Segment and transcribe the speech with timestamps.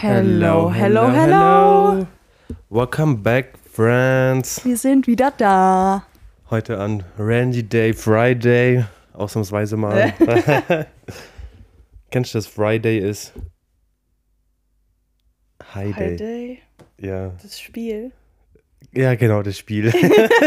[0.00, 2.06] Hello, hello, hello.
[2.70, 4.64] Welcome back, friends.
[4.64, 6.04] Wir sind wieder da.
[6.50, 8.84] Heute an Randy Day, Friday.
[9.12, 10.12] Ausnahmsweise mal.
[12.12, 13.32] Kennst du, dass Friday ist?
[15.74, 16.62] High Day.
[17.00, 17.32] Heute Ja.
[17.42, 18.12] das Spiel.
[18.92, 19.92] ja, genau, das Spiel.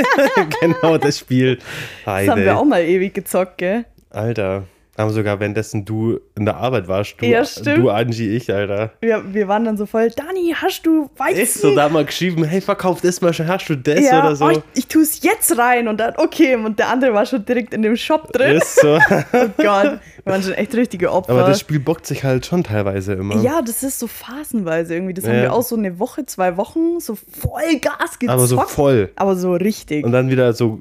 [0.61, 1.59] genau, das Spiel.
[2.05, 2.45] High Das haben Day.
[2.45, 3.83] wir auch mal ewig gezockt, gell?
[4.11, 4.63] Alter.
[4.97, 7.15] Haben sogar währenddessen du in der Arbeit warst.
[7.19, 7.77] Du, Ja, stimmt.
[7.77, 8.91] du Angie, ich, Alter.
[8.99, 11.39] Wir, wir waren dann so voll, Dani, hast du Weizen?
[11.41, 14.35] Ist so da mal geschrieben, hey, verkauf das mal schon, hast du das ja, oder
[14.35, 14.45] so?
[14.45, 17.45] oh, ich, ich tue es jetzt rein und dann, okay, und der andere war schon
[17.45, 18.57] direkt in dem Shop drin.
[18.57, 18.99] Ist so.
[19.33, 21.31] Oh Gott, wir waren schon echt richtige Opfer.
[21.31, 23.37] Aber das Spiel bockt sich halt schon teilweise immer.
[23.41, 25.13] ja, das ist so phasenweise irgendwie.
[25.13, 25.41] Das haben Ja.
[25.43, 28.29] wir auch so eine Woche, zwei Wochen so voll Gas gezockt.
[28.29, 29.09] Aber so voll.
[29.15, 30.03] Aber so richtig.
[30.05, 30.79] Und dann wieder so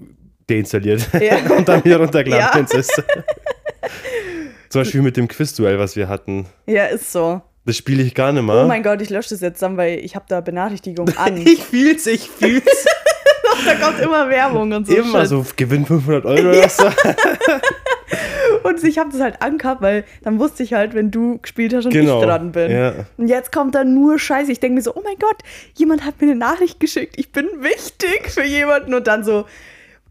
[0.48, 1.08] deinstalliert.
[1.20, 1.36] Ja.
[1.56, 2.78] und dann wieder runtergeladen, Ja.
[4.68, 6.46] Zum Beispiel mit dem Quizduell, was wir hatten.
[6.66, 7.42] ja, ist so.
[7.66, 8.64] Das spiele ich gar nicht mehr.
[8.64, 11.36] Oh mein Gott, ich lösche das jetzt dann, weil ich habe da Benachrichtigungen an.
[11.46, 12.64] Ich fühl's, ich fühl's.
[13.66, 14.94] da kommt immer Werbung und so.
[14.96, 15.28] Immer Shit.
[15.28, 16.84] so, gewinn 500 Euro oder so.
[18.64, 21.86] Und ich habe das halt angehabt, weil dann wusste ich halt, wenn du gespielt hast
[21.86, 22.20] und Genau.
[22.20, 22.70] ich dran bin.
[22.70, 22.92] Ja.
[23.16, 24.52] Und jetzt kommt da nur Scheiße.
[24.52, 25.36] Ich denke mir so, oh mein Gott,
[25.74, 27.14] jemand hat mir eine Nachricht geschickt.
[27.16, 28.92] Ich bin wichtig für jemanden.
[28.94, 29.46] Und dann so,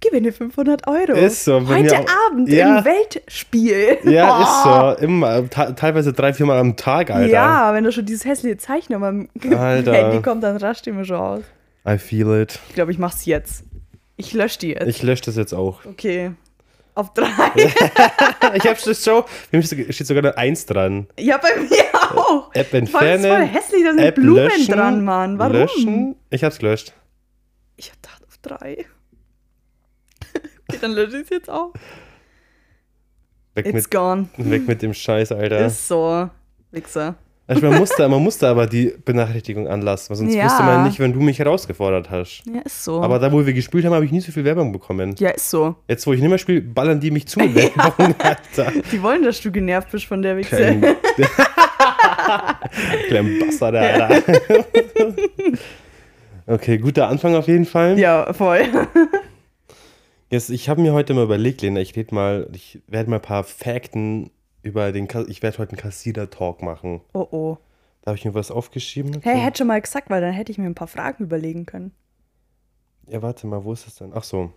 [0.01, 1.13] gewinne 500 Euro.
[1.13, 1.97] Ist so, Heute.
[2.27, 2.79] Abend Ja.
[2.79, 3.97] im Weltspiel.
[4.03, 4.43] Ja, Oh.
[4.95, 5.05] ist so.
[5.05, 7.31] Immer, teilweise drei, viermal am Tag, Alter.
[7.31, 9.29] Ja, wenn da schon dieses hässliche Zeichen auf meinem.
[9.41, 11.41] Handy kommt, dann rascht die mir schon aus.
[11.87, 12.59] I feel it.
[12.69, 13.63] Ich glaube, ich mach's jetzt.
[14.17, 14.87] Ich lösche die jetzt.
[14.87, 15.85] Ich lösche das jetzt auch.
[15.85, 16.31] okay.
[16.95, 17.27] Auf drei.
[18.55, 19.23] Ich hab's das schon.
[19.51, 21.07] Bei mir steht sogar eine Eins dran.
[21.17, 22.49] ja, bei mir auch.
[22.53, 23.23] App Voll, das ist entfernen.
[23.23, 25.39] voll hässlich, da sind App Blumen löschen, dran, Mann.
[25.39, 25.53] Warum?
[25.53, 26.15] Löschen.
[26.29, 26.93] Ich hab's gelöscht.
[27.77, 28.85] Ich hab gedacht auf drei.
[30.69, 31.73] Okay, dann lösche ich es jetzt auch.
[33.55, 34.27] Weg It's mit, gone.
[34.37, 35.65] weg mit dem Scheiß, Alter.
[35.65, 36.29] Ist so.
[36.71, 37.15] Wichser.
[37.47, 40.45] Also man, musste, man musste aber die Benachrichtigung anlassen, sonst Ja.
[40.45, 42.43] wusste man nicht, wenn du mich herausgefordert hast.
[42.45, 43.01] Ja, ist so.
[43.01, 45.15] Aber da, wo wir gespielt haben, habe ich nie so viel Werbung bekommen.
[45.17, 45.75] ja, ist so.
[45.87, 48.71] Jetzt, wo ich nicht mehr spiele, ballern die mich zu mit Werbung, Alter.
[48.91, 50.55] Die wollen, dass du genervt bist von der Wichse.
[50.57, 50.81] Klein,
[53.07, 54.21] Klein Bastard, Alter.
[56.45, 57.97] Okay, guter Anfang auf jeden Fall.
[57.97, 58.61] Ja, voll.
[60.29, 63.21] Jetzt, ich habe mir heute mal überlegt, Lena, ich red mal, ich werde mal ein
[63.21, 64.29] paar Fakten
[64.61, 67.01] über den, Ka- ich werde heute einen Kassierer-Talk machen.
[67.13, 67.57] Oh oh.
[68.01, 69.19] Da habe ich mir was aufgeschrieben.
[69.23, 71.91] Hey, hätte schon mal gesagt, weil dann hätte ich mir ein paar Fragen überlegen können.
[73.07, 74.11] Ja, warte mal, wo ist das denn?
[74.13, 74.51] Ach so.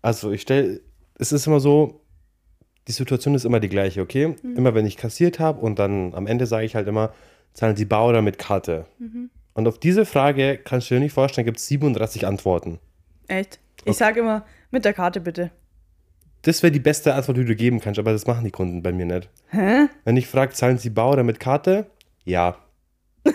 [0.00, 0.80] Also, ich stelle,
[1.18, 2.00] es ist immer so,
[2.88, 4.34] die Situation ist immer die gleiche, okay?
[4.42, 7.12] Immer wenn ich kassiert habe und dann am Ende sage ich halt immer,
[7.52, 8.86] zahlen Sie bar oder mit Karte?
[9.54, 12.80] Und auf diese Frage kannst du dir nicht vorstellen, gibt es 37 Antworten.
[13.28, 13.60] Echt?
[13.84, 15.50] Ich sage immer, mit der Karte bitte.
[16.42, 18.92] Das wäre die beste Antwort, die du geben kannst, aber das machen die Kunden bei
[18.92, 19.28] mir nicht.
[19.50, 19.86] Hä?
[20.04, 21.86] Wenn ich frage, zahlen Sie bar oder mit Karte?
[22.24, 22.56] Ja.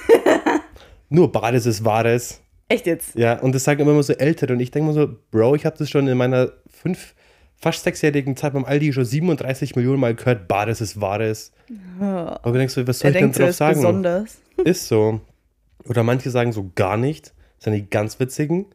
[1.10, 2.42] Nur Bares ist Wahres.
[2.70, 3.16] Echt jetzt?
[3.16, 4.52] Ja, und das sagen immer so Ältere.
[4.54, 7.16] Und ich denke mir so, Bro, ich habe das schon in meiner fünf,
[7.56, 11.54] fast sechsjährigen Zeit beim Aldi schon 37 Millionen Mal gehört, Bares ist Wahres.
[12.00, 13.76] Aber du denkst so, was soll Er ich denn drauf ist sagen?
[13.80, 14.38] besonders.
[14.66, 15.22] Ist so.
[15.86, 17.28] Oder manche sagen so gar nicht.
[17.58, 18.66] Das sind die ganz witzigen.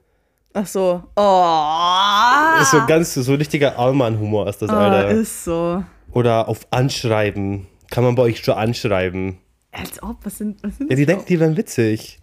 [0.54, 1.02] Ach so.
[1.16, 2.60] Oh.
[2.62, 5.10] Ist so ganz, so richtiger Allmann-Humor ist das, Ah, Alter.
[5.10, 5.82] ist so.
[6.12, 7.66] Oder auf Anschreiben.
[7.90, 9.38] Kann man bei euch schon anschreiben.
[9.70, 12.18] Als ob, was sind, was sind Ja, die das denken, die wären witzig.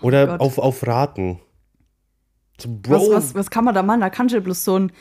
[0.00, 0.40] Oder Gott.
[0.40, 1.40] auf, auf Raten.
[2.58, 4.00] So, Bro, was, was, was kann man da machen?
[4.00, 4.92] Da kannst du bloß so ein,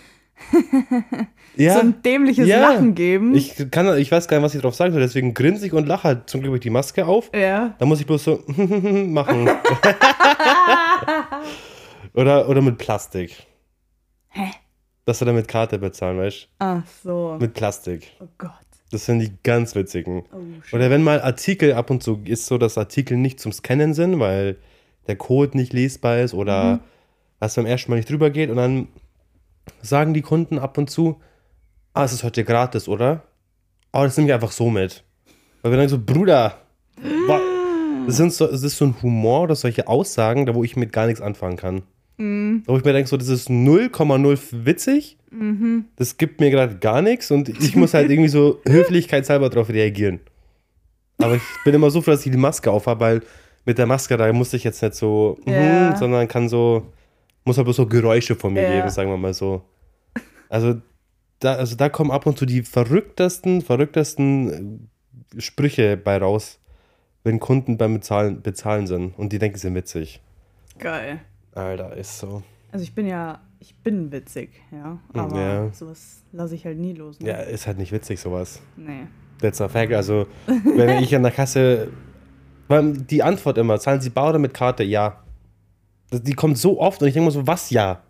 [1.56, 2.60] ja, so ein dämliches ja.
[2.72, 3.34] Lachen geben.
[3.36, 5.88] Ich, kann, ich weiß gar nicht, was ich drauf sagen soll, deswegen grinse ich und
[5.88, 7.30] lache halt zum Glück ich die Maske auf.
[7.34, 7.76] ja.
[7.78, 9.50] Da muss ich bloß so machen.
[12.14, 13.46] oder, oder mit Plastik.
[14.30, 14.52] Hä?
[15.06, 17.34] Dass wir dann mit Karte bezahlen, weißt Ach so.
[17.34, 17.46] du?
[17.46, 18.12] Mit Plastik.
[18.20, 18.52] oh Gott.
[18.92, 20.24] Das sind die ganz witzigen.
[20.32, 20.74] Oh, shit.
[20.74, 24.20] Oder wenn mal Artikel ab und zu ist so, dass Artikel nicht zum Scannen sind,
[24.20, 24.58] weil
[25.08, 26.80] der Code nicht lesbar ist oder
[27.40, 28.88] was beim ersten Mal nicht drüber geht und dann
[29.82, 31.20] sagen die Kunden ab und zu,
[31.94, 33.24] ah, es ist heute gratis, oder?
[33.92, 35.04] Aber das nehme ich einfach so mit.
[35.62, 36.58] Weil wir dann so, Bruder,
[38.06, 40.94] das, sind so, das ist so ein Humor oder solche Aussagen, da wo ich mit
[40.94, 41.84] gar nichts anfangen kann.
[42.18, 42.24] Da
[42.68, 45.18] wo ich mir denke, so, das ist 0,0 witzig,
[45.96, 50.20] das gibt mir gerade gar nichts und ich muss halt irgendwie so höflichkeitshalber darauf reagieren.
[51.18, 53.22] Aber ich bin immer so froh, dass ich die Maske aufhabe, weil
[53.66, 55.54] mit der Maske, da muss ich jetzt nicht so, Ja.
[55.92, 56.92] mhm, sondern kann so,
[57.46, 58.70] muss aber so Geräusche von mir Ja.
[58.70, 59.64] geben, sagen wir mal so.
[60.50, 60.76] Also
[61.40, 64.90] da, also da kommen ab und zu die verrücktesten, verrücktesten
[65.36, 66.60] äh, Sprüche bei raus,
[67.24, 70.22] wenn Kunden beim Bezahlen, Bezahlen sind und die denken, sie sind witzig.
[70.78, 71.20] Geil.
[71.56, 72.44] Alter, ist so.
[72.72, 75.00] Also ich bin ja, ich bin witzig, ja.
[75.14, 75.72] Aber Ja.
[75.74, 77.20] sowas lasse ich halt nie los.
[77.20, 77.30] Ne?
[77.30, 78.62] Ja, ist halt nicht witzig, sowas.
[78.76, 79.08] Nee.
[79.40, 79.94] That's a fact.
[79.94, 81.90] Also, wenn ich an der Kasse
[82.70, 84.84] die Antwort immer, zahlen Sie bar oder mit Karte?
[84.84, 85.22] Ja.
[86.12, 88.02] Die kommt so oft und ich denke mir so, was ja?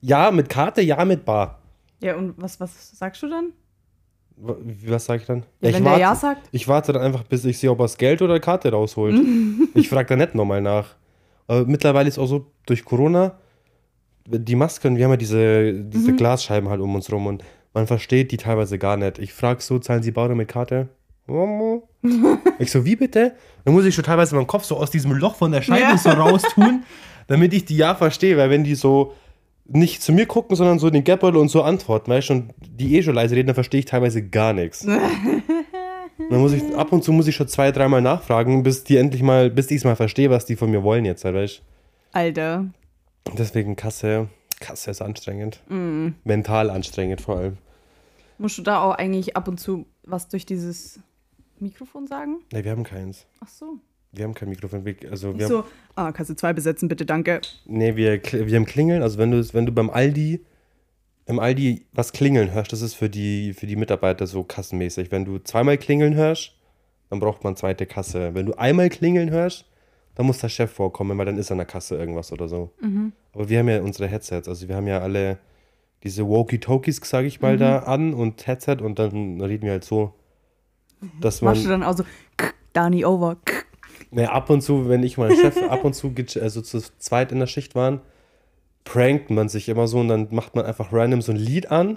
[0.00, 1.58] Ja mit Karte, ja mit bar.
[2.00, 3.52] Ja, und was, was sagst du dann?
[4.36, 5.44] Was sage ich dann?
[5.60, 6.48] Ja, ich wenn der warte, Ja sagt?
[6.52, 9.20] Ich warte dann einfach, bis ich sehe, ob er das Geld oder Karte rausholt.
[9.74, 10.96] ich frage da nicht nochmal nach.
[11.52, 13.38] Aber mittlerweile ist auch so, durch Corona,
[14.26, 17.44] die Masken, wir haben ja diese, diese Glasscheiben halt um uns rum und
[17.74, 19.18] man versteht die teilweise gar nicht.
[19.18, 20.88] Ich frage so, zahlen Sie bar oder mit Karte?
[22.58, 23.34] ich so, wie bitte?
[23.66, 25.98] Dann muss ich schon teilweise meinen Kopf so aus diesem Loch von der Scheibe Ja.
[25.98, 26.84] so raustun,
[27.26, 29.12] damit ich die ja verstehe, weil wenn die so
[29.66, 32.54] nicht zu mir gucken, sondern so in den Geldbeutel und so antworten, weißt du, und
[32.60, 34.86] die eh schon leise reden, dann verstehe ich teilweise gar nichts.
[36.30, 39.22] Dann muss ich, ab und zu muss ich schon zwei, dreimal nachfragen, bis die endlich
[39.22, 41.62] mal, bis ich es mal verstehe, was die von mir wollen jetzt, halt, weißt
[42.12, 42.66] Alter.
[43.36, 44.28] Deswegen Kasse,
[44.60, 45.62] Kasse ist anstrengend.
[46.24, 47.58] Mental anstrengend vor allem.
[48.38, 51.00] Musst du da auch eigentlich ab und zu was durch dieses
[51.60, 52.40] Mikrofon sagen?
[52.52, 53.26] Ne, wir haben keins.
[53.40, 53.78] Ach so.
[54.10, 54.84] Wir haben kein Mikrofon.
[55.10, 55.64] Also wir Nicht haben, so,
[55.94, 57.40] ah, Kasse 2 besetzen, bitte, danke.
[57.64, 59.02] nee, wir, wir haben Klingeln.
[59.02, 60.44] Also wenn du, wenn du beim Aldi,
[61.26, 65.10] im Aldi was klingeln hörst, das ist für die, für die Mitarbeiter so kassenmäßig.
[65.12, 66.52] Wenn du zweimal klingeln hörst,
[67.10, 68.34] dann braucht man zweite Kasse.
[68.34, 69.66] Wenn du einmal klingeln hörst,
[70.14, 72.70] dann muss der Chef vorkommen, weil dann ist an der Kasse irgendwas oder so.
[73.32, 75.38] Aber wir haben ja unsere Headsets, also wir haben ja alle
[76.02, 80.12] diese Walkie-Talkies, sage ich mal, da an und Headset und dann reden wir halt so,
[81.20, 81.54] dass man...
[81.54, 82.04] Machst du dann auch so,
[82.72, 83.62] Dani over, k.
[84.10, 87.38] Ne, ab und zu, wenn ich mein Chef ab und zu also zu zweit in
[87.38, 88.00] der Schicht waren,
[88.84, 91.96] prankt man sich immer so und dann macht man einfach random so ein Lied an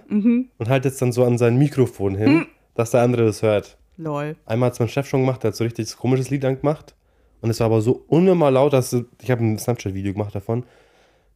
[0.58, 2.46] und haltet es dann so an sein Mikrofon hin,
[2.76, 3.78] dass der andere das hört.
[3.98, 4.36] Lol.
[4.46, 6.96] Einmal hat es mein Chef schon gemacht, der hat so richtig komisches Lied angemacht
[7.42, 10.66] und es war aber so unnormal laut, dass ich habe ein Snapchat-Video gemacht davon.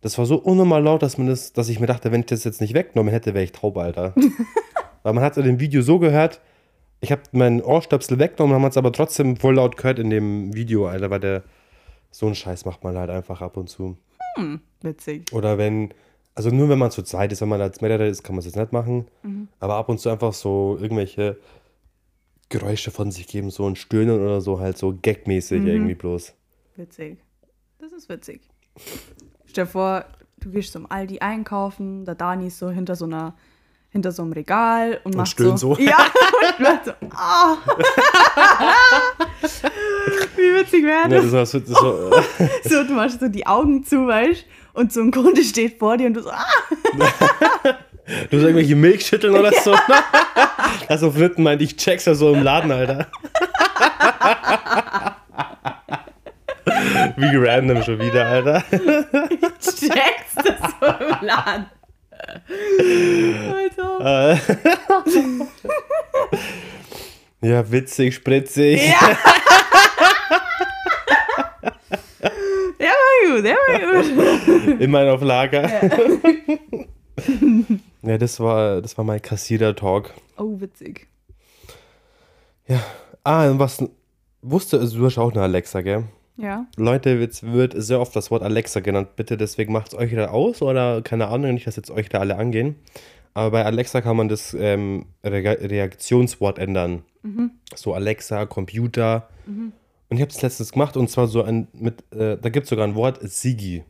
[0.01, 2.43] Das war so unnormal laut, dass man das, dass ich mir dachte, wenn ich das
[2.43, 4.13] jetzt nicht weggenommen hätte, wäre ich taub, Alter.
[5.03, 6.41] Weil man hat in dem Video so gehört,
[7.01, 10.87] ich habe meinen Ohrstöpsel weggenommen, haben es aber trotzdem voll laut gehört in dem Video,
[10.87, 11.43] Alter, weil der
[12.11, 13.97] so einen Scheiß macht man halt einfach ab und zu.
[14.81, 15.31] Witzig.
[15.33, 15.93] Oder wenn,
[16.35, 18.45] also nur wenn man zu zweit ist, wenn man als mehrere ist, kann man es
[18.45, 19.07] jetzt nicht machen.
[19.59, 21.37] Aber ab und zu einfach so irgendwelche
[22.49, 26.33] Geräusche von sich geben, so ein Stöhnen oder so, halt so gagmäßig irgendwie bloß.
[26.75, 27.19] Witzig.
[27.79, 28.41] Das ist witzig.
[29.45, 30.05] Stell dir vor,
[30.37, 33.35] du gehst zum Aldi einkaufen, der Dani ist so hinter so einer
[33.91, 35.81] hinter so einem Regal und, macht stöhnt so, so.
[35.81, 35.97] Ja,
[36.57, 37.57] und macht so, ah.
[40.35, 41.23] Wie witzig wäre Ja, das?
[41.23, 42.23] das war so, das war,
[42.63, 46.07] So, du machst so die Augen zu, weißt und so ein Kunde steht vor dir
[46.07, 46.45] und du so, ah.
[46.93, 47.03] du
[48.37, 49.75] hast irgendwelche Milchschütteln oder so.
[50.87, 53.07] Also Fritten meint, ich check's ja so im Laden, Alter.
[57.17, 58.63] Wie random schon wieder, Alter.
[59.59, 61.65] checkst das so im Laden.
[63.51, 64.39] Alter.
[67.41, 68.81] Ja, witzig, spritzig.
[68.87, 69.17] Ja.
[72.79, 74.81] Der war gut, der war gut.
[74.81, 75.69] Immer auf Lager.
[78.01, 80.13] Ja, das war, das war mein Kassierer-Talk.
[80.37, 81.07] Oh, witzig.
[82.65, 82.79] Ja.
[83.25, 83.83] Ah, und was
[84.41, 86.05] wusste, also du hast auch eine Alexa, gell?
[86.41, 86.65] Ja.
[86.77, 89.15] Leute, jetzt wird sehr oft das Wort Alexa genannt.
[89.17, 92.19] Bitte deswegen macht es euch da aus oder keine Ahnung, nicht, dass jetzt euch da
[92.19, 92.75] alle angehen.
[93.33, 97.03] Aber bei Alexa kann man das ähm, Re Reaktionswort ändern.
[97.75, 99.27] So Alexa, Computer.
[100.09, 102.69] Und ich habe es letztens gemacht und zwar so ein, mit, äh, da gibt es
[102.69, 103.83] sogar ein Wort Sigi.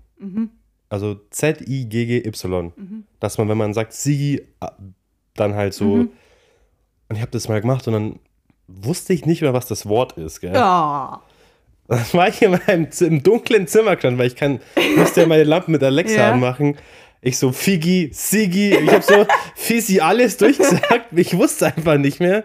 [0.89, 2.74] Also Z-I-G-G-Y.
[3.19, 4.67] Dass man, wenn man sagt Sigi, äh,
[5.35, 5.93] dann halt so.
[5.93, 8.19] Und ich habe das mal gemacht und dann
[8.67, 10.53] wusste ich nicht mehr, was das Wort ist, gell?
[10.53, 11.21] Ja.
[11.89, 14.60] Dann war ich in meinem im dunklen Zimmer gestanden, weil ich kann,
[14.96, 16.31] musste ja meine Lampen mit Alexa Ja.
[16.31, 16.77] anmachen.
[17.22, 21.08] Ich so Figi, Sigi, ich habe so Fisi alles durchgesagt.
[21.15, 22.43] Ich wusste einfach nicht mehr.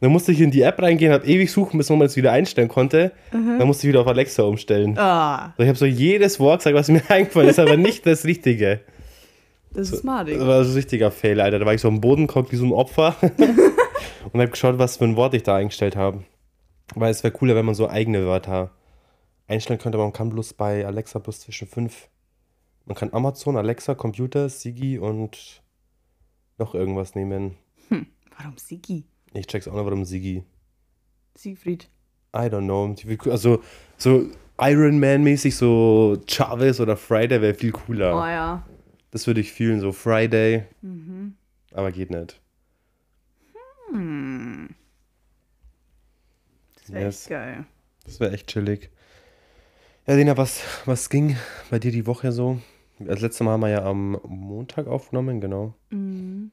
[0.00, 2.68] Dann musste ich in die App reingehen, habe ewig suchen, bis man es wieder einstellen
[2.68, 3.12] konnte.
[3.32, 4.94] Dann musste ich wieder auf Alexa umstellen.
[4.94, 8.80] So, ich habe so jedes Wort gesagt, was mir eingefallen ist, aber nicht das Richtige.
[9.72, 11.58] das ist smart, Das war so ein richtiger Fail, Alter.
[11.60, 13.14] Da war ich so am Boden, guckt wie so ein Opfer
[14.32, 16.24] und habe geschaut, was für ein Wort ich da eingestellt habe.
[16.94, 18.70] Weil es wäre cooler, wenn man so eigene Wörter
[19.48, 19.98] einstellen könnte.
[19.98, 22.08] Man kann bloß bei Alexa bloß zwischen fünf.
[22.84, 25.62] Man kann Amazon, Alexa, Computer, Sigi und
[26.58, 27.56] noch irgendwas nehmen.
[28.38, 29.04] Warum Sigi?
[29.32, 30.44] Ich check's auch noch, warum Sigi.
[31.34, 31.88] Siegfried.
[32.34, 32.94] I don't know.
[33.30, 33.62] Also
[33.96, 38.14] so Iron Man-mäßig, so Chavez oder Friday wäre viel cooler.
[38.14, 38.66] Oh ja.
[39.10, 40.64] Das würde ich fühlen, so Friday.
[41.72, 42.40] Aber geht nicht.
[46.76, 47.22] Das wäre Yes.
[47.22, 47.64] echt geil.
[48.04, 48.90] Das wäre echt chillig.
[50.06, 51.36] Ja, Lena, was, was ging
[51.68, 52.60] bei dir die Woche so?
[52.98, 55.74] Das letzte Mal haben wir ja am Montag aufgenommen, genau.
[55.90, 56.50] Ähm,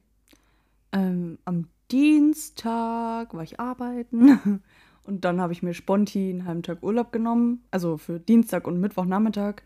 [1.44, 4.62] am Dienstag war ich arbeiten
[5.04, 7.62] Und dann habe ich mir sponti einen halben Tag Urlaub genommen.
[7.70, 9.62] Also für Dienstag und Mittwochnachmittag.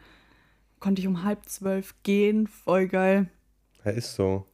[0.80, 2.47] Konnte ich um halb zwölf gehen.
[2.47, 3.28] Voll geil.
[3.85, 4.47] Ja, ist so.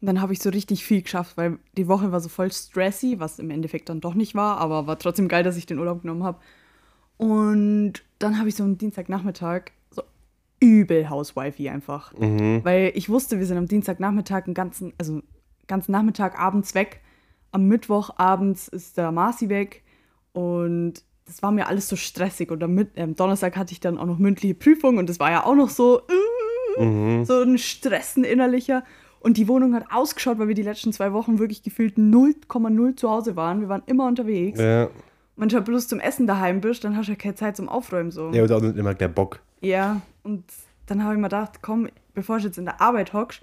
[0.00, 3.16] Und dann habe ich so richtig viel geschafft, weil die Woche war so voll stressy,
[3.18, 6.02] was im Endeffekt dann doch nicht war, aber war trotzdem geil, dass ich den Urlaub
[6.02, 6.40] genommen habe.
[7.20, 10.02] Und dann habe ich so am Dienstagnachmittag so
[10.60, 12.12] übel Hauswifi einfach.
[12.18, 12.60] Mhm.
[12.64, 15.20] Weil ich wusste, wir sind am Dienstagnachmittag einen ganzen, also
[15.66, 17.00] ganzen Nachmittag abends weg.
[17.52, 19.82] Am Mittwoch abends ist der Marci weg.
[20.32, 22.50] Und das war mir alles so stressig.
[22.50, 25.44] Und am ähm, Donnerstag hatte ich dann auch noch mündliche Prüfung und das war ja
[25.44, 27.24] auch noch so, äh, Mhm.
[27.24, 28.84] so ein Stressen innerlicher.
[29.18, 33.10] Und die Wohnung hat ausgeschaut, weil wir die letzten zwei Wochen wirklich gefühlt 0,0 zu
[33.10, 33.60] Hause waren.
[33.60, 34.58] Wir waren immer unterwegs.
[34.58, 34.88] Ja.
[35.40, 37.68] Wenn du halt bloß zum Essen daheim bist, dann hast du ja keine Zeit zum
[37.68, 38.30] Aufräumen so.
[38.30, 39.40] Ja, und auch nicht immer der Bock.
[39.62, 40.44] Ja, und
[40.86, 43.40] dann habe ich mir gedacht, komm, bevor du jetzt in der Arbeit hockst,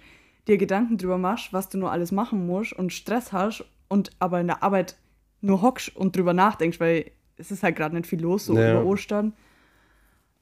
[0.47, 4.39] dir Gedanken drüber machst, was du nur alles machen musst und Stress hast und aber
[4.39, 4.95] in der Arbeit
[5.41, 8.73] nur hockst und drüber nachdenkst, weil es ist halt gerade nicht viel los, so Ja.
[8.79, 9.33] über Ostern.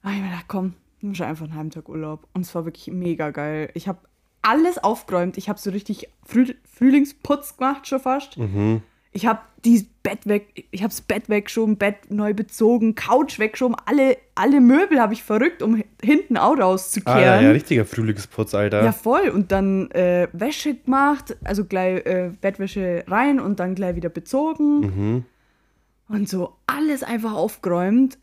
[0.02, 2.26] Da habe ich mir gedacht, komm, nimm schon einfach einen halben Tag Urlaub.
[2.34, 3.70] Und es war wirklich mega geil.
[3.74, 3.98] Ich habe
[4.42, 5.38] alles aufgeräumt.
[5.38, 8.36] Ich habe so richtig Früh Frühlingsputz gemacht schon fast.
[8.36, 8.82] Mhm.
[9.16, 13.74] Ich habe das Bett weg, ich habe das Bett weggeschoben, Bett neu bezogen, Couch weggeschoben,
[13.86, 17.20] alle, alle Möbel habe ich verrückt, um hinten auch Ah, rauszukehren.
[17.22, 18.84] ja, ja, richtiger Frühlingsputz, Alter.
[18.84, 19.30] Ja, voll.
[19.30, 24.80] Und dann äh, Wäsche gemacht, also gleich äh, Bettwäsche rein und dann gleich wieder bezogen.
[24.80, 25.24] Mhm.
[26.08, 28.18] Und so alles einfach aufgeräumt.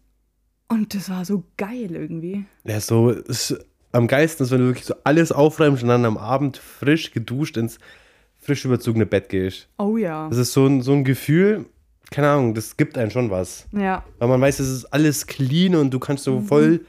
[0.69, 2.45] Und das war so geil irgendwie.
[2.65, 3.57] Ja, so ist
[3.91, 7.57] am geilsten ist, wenn du wirklich so alles aufräumst und dann am Abend frisch geduscht
[7.57, 7.79] ins
[8.43, 9.67] frisch überzogene Bett gehst.
[9.77, 10.27] Oh ja.
[10.29, 11.65] Das ist so ein, so ein Gefühl,
[12.12, 13.65] keine Ahnung, das gibt einem schon was.
[13.71, 16.31] Ja, Weil man weiß, es ist alles clean und du kannst Mhm.
[16.31, 16.81] so voll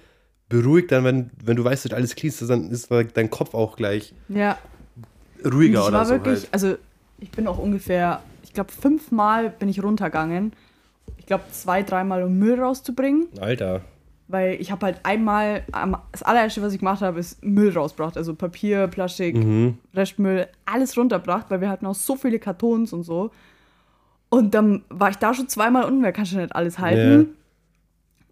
[0.49, 3.76] beruhigt dann, wenn, wenn du weißt, dass alles clean ist, dann ist dein Kopf auch
[3.76, 4.58] gleich ja.
[5.44, 6.49] ruhiger ich oder war so wirklich, halt.
[6.52, 6.76] also
[7.18, 10.52] ich bin auch ungefähr, ich glaube, fünfmal bin ich runtergegangen.
[11.18, 13.28] Ich glaube, zwei, dreimal, um Müll rauszubringen.
[13.40, 13.80] Alter.
[14.26, 15.64] Weil ich habe halt einmal,
[16.12, 18.16] das allererste, was ich gemacht habe, ist Müll rausgebracht.
[18.16, 19.78] Also Papier, Plastik, Mhm.
[19.95, 23.31] Restmüll, alles runtergebracht, weil wir hatten auch so viele Kartons und so.
[24.31, 27.21] Und dann war ich da schon zweimal unten, weil kannst du nicht alles halten.
[27.21, 27.26] Ja.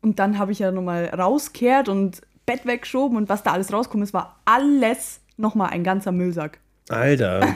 [0.00, 4.02] Und dann habe ich ja nochmal rauskehrt und Bett weggeschoben und was da alles rauskommt,
[4.02, 6.58] es war alles nochmal ein ganzer Müllsack.
[6.88, 7.46] Alter.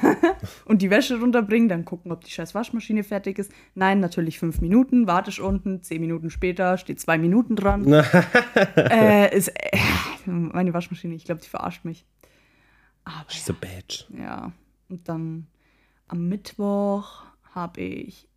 [0.64, 3.52] Und die Wäsche runterbringen, dann gucken, ob die scheiß Waschmaschine fertig ist.
[3.74, 7.92] Nein, natürlich fünf Minuten, warte ich unten, zehn Minuten später, steht zwei Minuten dran.
[8.76, 9.76] äh, ist, äh,
[10.26, 12.04] meine Waschmaschine, ich glaube, die verarscht mich.
[13.04, 14.06] Aber She's a bitch.
[14.16, 14.52] ja,
[14.88, 15.46] und dann
[16.08, 18.28] am Mittwoch habe ich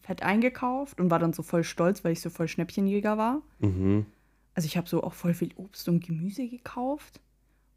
[0.00, 3.42] fett eingekauft und war dann so voll stolz, weil ich so voll Schnäppchenjäger war.
[3.58, 4.06] Mhm.
[4.54, 7.20] Also ich habe so auch voll viel Obst und Gemüse gekauft.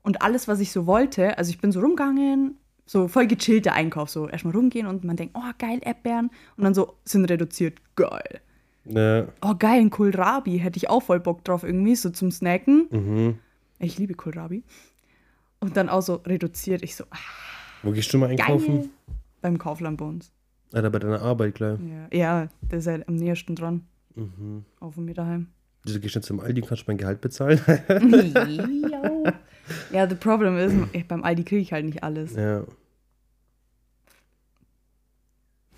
[0.03, 4.09] Und alles, was ich so wollte, also ich bin so rumgegangen, so voll gechillter Einkauf,
[4.09, 6.29] so erstmal rumgehen und man denkt, oh geil, Erdbeeren.
[6.57, 8.41] Und dann so, sind reduziert, geil.
[8.85, 9.27] Ja.
[9.41, 12.87] Oh geil, ein Kohlrabi, hätte ich auch voll Bock drauf irgendwie, so zum Snacken.
[12.91, 13.37] Mhm.
[13.79, 14.63] Ich liebe Kohlrabi.
[15.61, 17.17] Und dann auch so reduziert, ich so, ah,
[17.83, 18.81] Wo gehst du mal einkaufen?
[18.81, 18.89] geil.
[19.41, 20.31] Beim Kaufland bei uns.
[20.73, 21.79] Alter, bei deiner Arbeit, klar.
[21.79, 23.85] Ja, ja der ist halt am nächsten dran.
[24.15, 24.65] Mhm.
[24.81, 25.47] Auch von mir daheim.
[25.83, 27.59] Wieso gehst du nicht zum Aldi, kannst du mein Gehalt bezahlen?
[28.91, 29.33] ja,
[29.91, 32.35] the problem ist, ich- beim Aldi kriege ich halt nicht alles.
[32.35, 32.63] ja.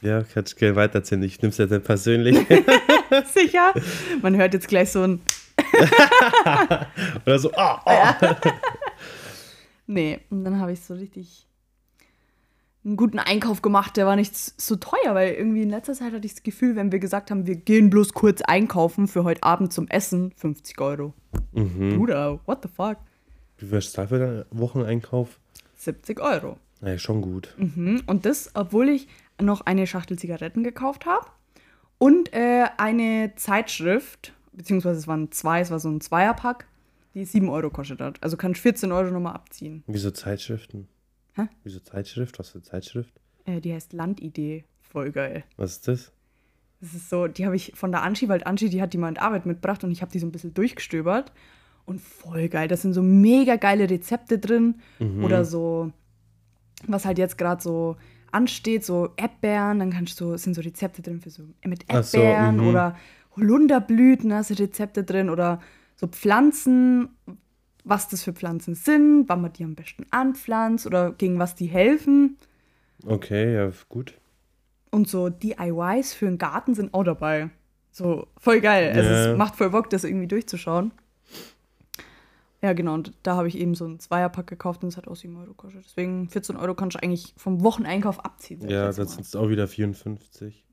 [0.01, 1.23] Ja, kannst du gerne weitererzählen.
[1.23, 2.37] Ich nimm's jetzt nicht persönlich.
[3.33, 3.73] Sicher?
[4.21, 5.19] Man hört jetzt gleich so ein.
[7.25, 8.35] Oder so, ah, ah.
[9.87, 11.47] Nee, und dann habe ich so richtig
[12.83, 13.97] einen guten Einkauf gemacht.
[13.97, 16.91] Der war nicht so teuer, weil irgendwie in letzter Zeit hatte ich das Gefühl, wenn
[16.91, 21.13] wir gesagt haben, wir gehen bloß kurz einkaufen für heute Abend zum Essen, 50 Euro.
[21.53, 21.97] Mhm.
[21.97, 22.97] Bruder, what the fuck?
[23.57, 25.39] Wie viel da für deinen Wocheneinkauf?
[25.75, 26.57] 70 Euro.
[26.81, 27.53] Naja, schon gut.
[27.57, 28.03] Mhm.
[28.05, 29.07] Und das, obwohl ich
[29.41, 31.27] noch eine Schachtel Zigaretten gekauft habe
[31.97, 36.67] und äh, eine Zeitschrift, beziehungsweise es waren zwei, es war so ein Zweierpack,
[37.13, 38.21] die 7 Euro kostet hat.
[38.21, 39.83] Also kann ich 14 Euro nochmal abziehen.
[39.87, 40.87] Wieso Zeitschriften?
[41.33, 41.47] Hä?
[41.63, 42.39] Wieso Zeitschrift?
[42.39, 43.13] Was für Zeitschrift?
[43.45, 44.65] Äh, die heißt Landidee.
[44.81, 45.43] Voll geil.
[45.57, 46.11] Was ist das?
[46.81, 49.09] Das ist so, die habe ich von der Anschi, weil Anschi, die hat die mal
[49.09, 51.31] in Arbeit mitgebracht und ich habe die so ein bisschen durchgestöbert.
[51.85, 52.67] Und voll geil.
[52.67, 54.75] Da sind so mega geile Rezepte drin.
[55.23, 55.91] Oder so,
[56.87, 57.95] was halt jetzt gerade so
[58.31, 62.17] ansteht, so Erdbeeren, dann kannst du, sind so Rezepte drin für so mit Ach so,
[62.17, 62.67] Erdbeeren mhm.
[62.67, 62.95] oder
[63.37, 65.61] Holunderblüten, da sind Rezepte drin oder
[65.95, 67.09] so Pflanzen,
[67.83, 71.67] was das für Pflanzen sind, wann man die am besten anpflanzt oder gegen was die
[71.67, 72.37] helfen.
[73.05, 74.15] Okay, ja, gut.
[74.91, 77.49] Und so DIYs für den Garten sind auch dabei.
[77.91, 78.91] So, voll geil.
[78.93, 79.31] Also Ja.
[79.31, 80.91] es macht voll Bock, das irgendwie durchzuschauen.
[82.65, 82.95] Ja, genau.
[82.95, 85.49] Und da habe ich eben so einen Zweierpack gekauft und es hat auch 7 Euro
[85.49, 85.85] gekostet.
[85.85, 88.67] Deswegen 14 Euro kannst du eigentlich vom Wocheneinkauf abziehen.
[88.67, 90.65] Ja, das sind es auch wieder 54.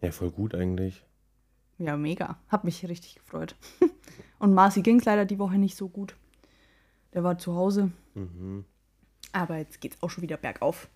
[0.00, 1.04] Ja, voll gut eigentlich.
[1.78, 2.38] Ja, mega.
[2.48, 3.56] Hab mich richtig gefreut.
[4.38, 6.14] Und Marci ging es leider die Woche nicht so gut.
[7.12, 7.90] Der war zu Hause.
[8.14, 8.64] Mhm.
[9.32, 10.88] Aber jetzt geht's auch schon wieder bergauf.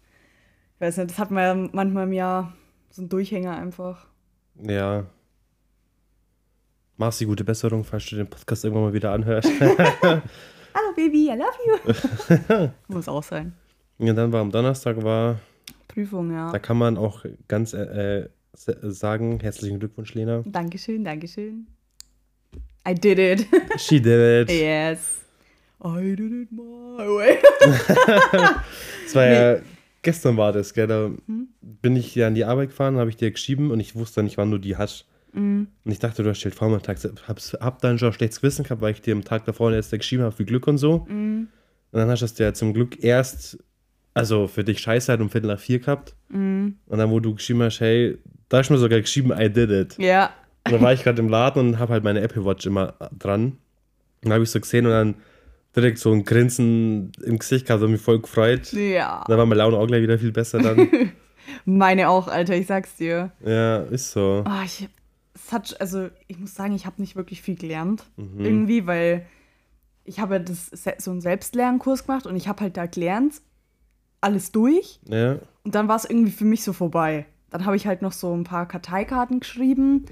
[0.77, 2.55] Ich weiß nicht, das hat man ja manchmal im Jahr
[2.91, 4.07] so ein Durchhänger einfach.
[4.62, 5.07] Ja.
[6.97, 9.49] Mach's die gute Besserung, falls du den Podcast irgendwann mal wieder anhörst.
[10.75, 12.69] Hallo Baby, I love you.
[12.95, 13.55] Muss auch sein.
[13.99, 15.39] ja, dann war am Donnerstag war,
[15.89, 16.51] Prüfung, ja.
[16.51, 20.43] da kann man auch ganz äh, äh, sagen, herzlichen Glückwunsch, Lena.
[20.47, 21.67] Dankeschön, Dankeschön.
[22.89, 23.47] I did it.
[23.79, 24.51] She did it.
[24.51, 25.21] yes.
[25.85, 27.39] I did it my way.
[29.05, 29.61] Das war ja,
[30.03, 30.87] gestern war das, gell?
[30.87, 31.11] Da
[31.61, 34.37] bin ich ja an die Arbeit gefahren, habe ich dir geschrieben und ich wusste nicht,
[34.37, 35.07] wann du die hast.
[35.35, 38.93] Und ich dachte, du hast halt Vormittags, hab's, hab dann schon schlechtes Gewissen gehabt, weil
[38.93, 41.07] ich dir am Tag davor erst geschrieben habe, viel Glück und so.
[41.09, 41.49] Und
[41.91, 43.59] dann hast du es ja zum Glück erst,
[44.15, 46.15] also für dich scheiße halt um Viertel nach vier gehabt.
[46.31, 49.71] Und dann, wo du geschrieben hast, hey, da hast du mir sogar geschrieben, I did
[49.71, 49.97] it.
[49.99, 50.31] ja.
[50.65, 53.45] Und dann war ich gerade im Laden und habe halt meine Apple Watch immer dran.
[53.47, 53.57] Und
[54.21, 55.15] dann habe ich so gesehen und dann
[55.75, 58.73] direkt so ein Grinsen im Gesicht gehabt und mich voll gefreut.
[58.73, 59.25] Ja.
[59.27, 60.89] Da war meine Laune auch gleich wieder viel besser dann.
[61.65, 63.33] Meine auch, Alter, ich sag's dir.
[63.45, 64.45] ja, ist so.
[64.47, 64.89] Oh, ich,
[65.53, 68.05] es hat, also ich muss sagen, ich habe nicht wirklich viel gelernt.
[68.17, 68.45] Mhm.
[68.45, 69.27] Irgendwie, weil
[70.05, 73.41] ich habe das, so einen Selbstlernkurs gemacht und ich habe halt da gelernt,
[74.21, 75.01] alles durch.
[75.09, 77.27] Ja, Und dann war es irgendwie für mich so vorbei.
[77.51, 80.07] Dann habe ich halt noch so ein paar Karteikarten geschrieben,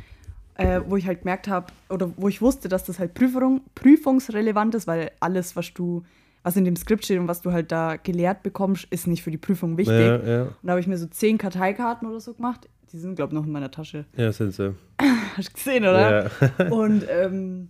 [0.54, 4.74] äh, wo ich halt gemerkt habe, oder wo ich wusste, dass das halt Prüfung, prüfungsrelevant
[4.74, 6.02] ist, weil alles, was du,
[6.42, 9.30] was in dem Skript steht und was du halt da gelehrt bekommst, ist nicht für
[9.30, 9.96] die Prüfung wichtig.
[9.96, 10.42] ja, ja.
[10.42, 12.68] Und da habe ich mir so zehn Karteikarten oder so gemacht.
[12.92, 14.06] Die sind, glaube ich, noch in meiner Tasche.
[14.16, 14.74] Ja, sind sie.
[15.36, 16.30] Hast du gesehen, oder?
[16.58, 16.68] Ja.
[16.70, 17.68] Und ähm,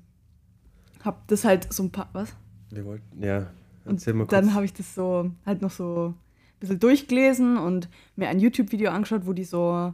[1.05, 2.35] hab das halt so ein paar, was?
[2.71, 3.51] Wir wollten, ja.
[3.85, 4.31] Und Erzähl mal kurz.
[4.31, 8.91] dann habe ich das so halt noch so ein bisschen durchgelesen und mir ein YouTube-Video
[8.91, 9.93] angeschaut, wo die so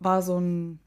[0.00, 0.78] war so ein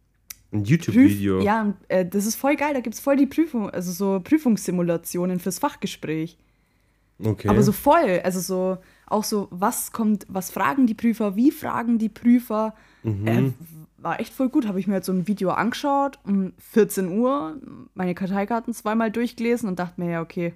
[0.53, 1.41] ein YouTube-Video.
[1.41, 2.73] Ja, äh, das ist voll geil.
[2.73, 6.37] Da gibt es voll die Prüfung, also so Prüfungssimulationen fürs Fachgespräch.
[7.23, 7.47] Okay.
[7.47, 8.77] Aber so voll, also so
[9.11, 12.73] auch so, was kommt, was fragen die Prüfer, wie fragen die Prüfer.
[13.03, 13.27] Mhm.
[13.27, 13.51] Äh,
[13.97, 14.67] war echt voll gut.
[14.67, 17.57] Habe ich mir halt so ein Video angeschaut um 14 Uhr,
[17.93, 20.53] meine Karteikarten zweimal durchgelesen und dachte mir, ja, okay,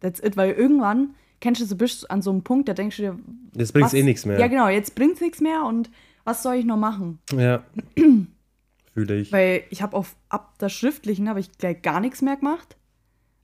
[0.00, 0.36] that's it.
[0.36, 3.18] Weil irgendwann, kennst du, so bist an so einem Punkt, da denkst du dir,
[3.54, 4.38] Jetzt bringt's was- eh nichts mehr.
[4.38, 5.90] Ja, genau, jetzt bringt's nichts mehr und
[6.24, 7.18] was soll ich noch machen?
[7.32, 7.62] Ja.
[8.94, 9.32] Fühle ich.
[9.32, 12.76] Weil ich habe auf ab der schriftlichen habe ich gleich gar nichts mehr gemacht.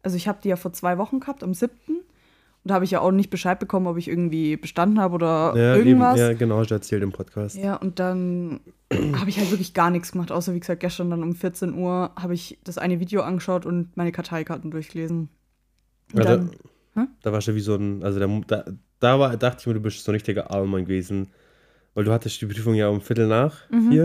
[0.03, 1.71] Also ich habe die ja vor zwei Wochen gehabt, am 7.
[2.65, 5.53] Und da habe ich ja auch nicht Bescheid bekommen, ob ich irgendwie bestanden habe oder
[5.55, 6.19] ja, eben, irgendwas.
[6.19, 7.57] ja, genau, hast du erzählt im Podcast.
[7.57, 8.61] Ja, und dann
[9.17, 12.11] habe ich halt wirklich gar nichts gemacht, außer wie gesagt, gestern dann um 14 Uhr
[12.17, 15.29] habe ich das eine Video angeschaut und meine Karteikarten durchgelesen.
[16.13, 16.51] Und Ja, da, dann,
[16.95, 17.09] Hm?
[17.23, 18.65] da warst du wie so ein, also da, da,
[19.01, 21.29] da war, dachte ich mir, du bist so ein richtiger Allmann gewesen.
[21.95, 23.91] Weil du hattest die Prüfung ja um Viertel nach Mhm.
[23.91, 24.05] vier.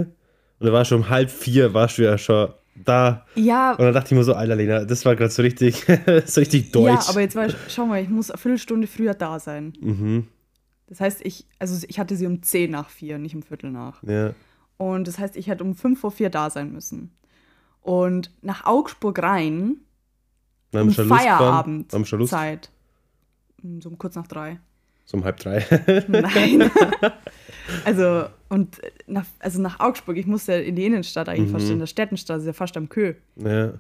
[0.60, 3.26] Und da warst du um halb vier, warst du ja schon da.
[3.36, 5.86] ja, Und dann dachte ich mir so, Alter Lena, das war gerade so richtig,
[6.26, 6.88] so richtig deutsch.
[7.06, 9.74] ja, aber jetzt war ich, schau mal, ich muss eine Viertelstunde früher da sein.
[9.80, 10.28] mhm,
[10.88, 14.02] Das heißt, ich, also ich hatte sie um 10 nach 4, nicht um Viertel nach.
[14.04, 14.34] ja.
[14.78, 17.12] Und das heißt, ich hätte um 5 vor 4 da sein müssen.
[17.82, 19.76] Und nach Augsburg rein,
[20.74, 20.94] haben um.
[21.10, 22.32] Feierabend Lust?
[22.32, 22.70] Zeit.
[23.82, 24.60] So um kurz nach drei.
[25.04, 25.66] So um halb drei.
[26.08, 26.72] Nein.
[27.84, 31.54] also, und äh, nach, also nach Augsburg, ich musste in die Innenstadt eigentlich Mhm.
[31.54, 33.14] fast in der Städtenstadt, ist ja fast am Kö.
[33.38, 33.74] ja.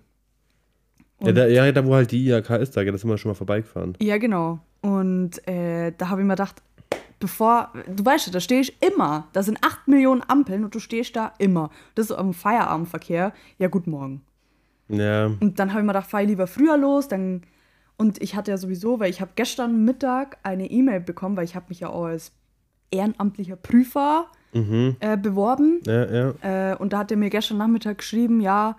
[1.21, 3.93] Ja da, ja, da wo halt die IHK ist, da, sind wir schon mal vorbeigefahren.
[4.01, 4.59] Ja, genau.
[4.79, 6.61] Und äh, da habe ich mir gedacht,
[7.19, 9.27] bevor, du weißt ja, da stehe ich immer.
[9.33, 11.71] Da sind acht Millionen Ampeln und du stehst da immer.
[11.95, 13.33] Das ist am Feierabendverkehr.
[13.57, 14.21] Ja, guten Morgen.
[14.87, 17.09] Ja, Und dann habe ich mir gedacht, fahr ich lieber früher los.
[17.09, 17.41] Dann,
[17.97, 21.55] und ich hatte ja sowieso, weil ich habe gestern Mittag eine E-Mail bekommen, weil ich
[21.55, 22.31] habe mich ja auch als
[22.91, 24.95] ehrenamtlicher Prüfer mhm.
[24.99, 25.81] äh, beworben.
[25.85, 26.71] Ja, ja.
[26.71, 28.77] Äh, und da hat er mir gestern Nachmittag geschrieben, ja,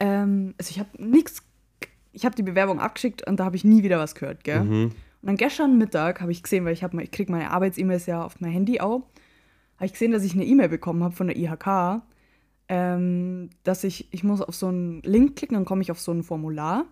[0.00, 1.42] ähm, also ich habe nichts,
[2.12, 4.64] ich habe die Bewerbung abgeschickt und da habe ich nie wieder was gehört, gell?
[4.64, 4.84] Mhm.
[5.22, 8.24] Und dann gestern Mittag habe ich gesehen, weil ich, hab, ich kriege meine Arbeits-E-Mails ja
[8.24, 9.02] auf mein Handy auch,
[9.76, 12.02] habe ich gesehen, dass ich eine E-Mail bekommen habe von der IHK,
[12.68, 16.12] ähm, dass ich, ich muss auf so einen Link klicken, dann komme ich auf so
[16.12, 16.86] ein Formular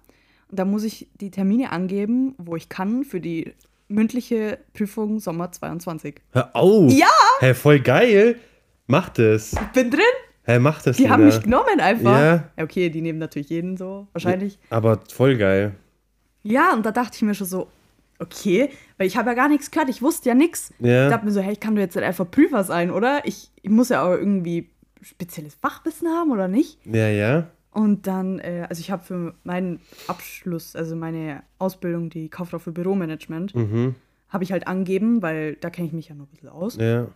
[0.49, 3.55] und da muss ich die Termine angeben, wo ich kann für die
[3.91, 6.21] mündliche Prüfung Sommer 22.
[6.33, 6.91] Hör auf!
[6.93, 7.07] Ja!
[7.41, 8.37] Hä, voll geil!
[8.87, 9.55] Mach das!
[9.75, 10.01] Bin drin?
[10.45, 11.35] Hä, mach das, Die haben Lena.
[11.35, 12.19] mich genommen einfach.
[12.19, 12.45] Ja.
[12.57, 14.59] Okay, die nehmen natürlich jeden so, wahrscheinlich.
[14.71, 15.75] Aber voll geil.
[16.43, 17.69] Ja, und da dachte ich mir schon so,
[18.19, 20.73] okay, weil ich habe ja gar nichts gehört, ich wusste ja nichts.
[20.79, 21.05] Ja.
[21.05, 23.21] Ich dachte mir so, hey, ich kann doch jetzt nicht einfach Prüfer sein, oder?
[23.25, 24.71] Ich, ich muss ja auch irgendwie
[25.03, 26.79] spezielles Fachwissen haben, oder nicht?
[26.85, 27.47] Ja, ja.
[27.73, 32.73] Und dann, äh, also ich habe für meinen Abschluss, also meine Ausbildung, die Kauffrau für
[32.73, 33.95] Büromanagement, Mhm.
[34.29, 36.77] habe ich halt angeben, weil da kenne ich mich ja noch ein bisschen aus.
[36.77, 37.09] Ja.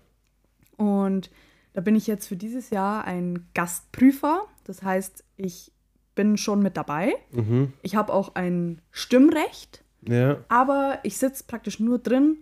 [0.77, 1.31] Und
[1.77, 4.43] Da bin ich jetzt für dieses Jahr ein Gastprüfer.
[4.63, 5.73] Das heißt, ich
[6.15, 7.15] bin schon mit dabei.
[7.33, 7.73] Mhm.
[7.83, 10.37] Ich habe auch ein Stimmrecht, Ja.
[10.49, 12.37] aber ich sitze praktisch nur drin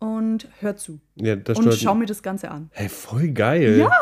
[0.00, 0.98] und höre zu.
[1.14, 2.68] Ja, das Und schaue mir das Ganze an.
[2.72, 3.78] Hey, voll geil.
[3.78, 3.92] Ja.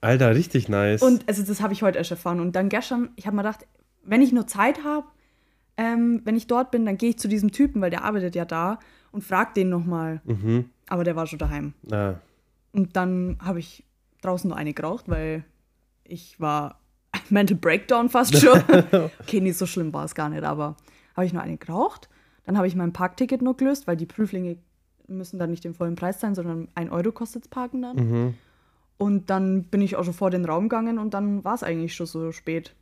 [0.00, 1.02] Alter, richtig nice.
[1.02, 2.40] Und also das habe ich heute erst erfahren.
[2.40, 3.66] Und dann gestern, ich habe mir gedacht,
[4.02, 5.06] wenn ich nur Zeit habe,
[5.76, 8.44] ähm, wenn ich dort bin, dann gehe ich zu diesem Typen, weil der arbeitet ja
[8.44, 8.78] da
[9.12, 10.20] und frage den nochmal.
[10.24, 10.70] mhm.
[10.88, 11.74] Aber der war schon daheim.
[11.92, 12.14] Ah.
[12.72, 13.84] Und dann habe ich
[14.22, 15.44] draußen nur eine geraucht, weil
[16.04, 16.80] ich war
[17.28, 18.60] Mental Breakdown fast schon.
[19.20, 20.76] okay, nicht so schlimm war es gar nicht, aber
[21.16, 22.08] habe ich nur eine geraucht.
[22.44, 24.56] Dann habe ich mein Parkticket nur gelöst, weil die Prüflinge
[25.06, 27.96] müssen dann nicht den vollen Preis zahlen, sondern ein Euro kostet Parken dann.
[27.96, 28.34] Mhm.
[29.00, 31.94] Und dann bin ich auch schon vor den Raum gegangen und dann war es eigentlich
[31.94, 32.74] schon so spät.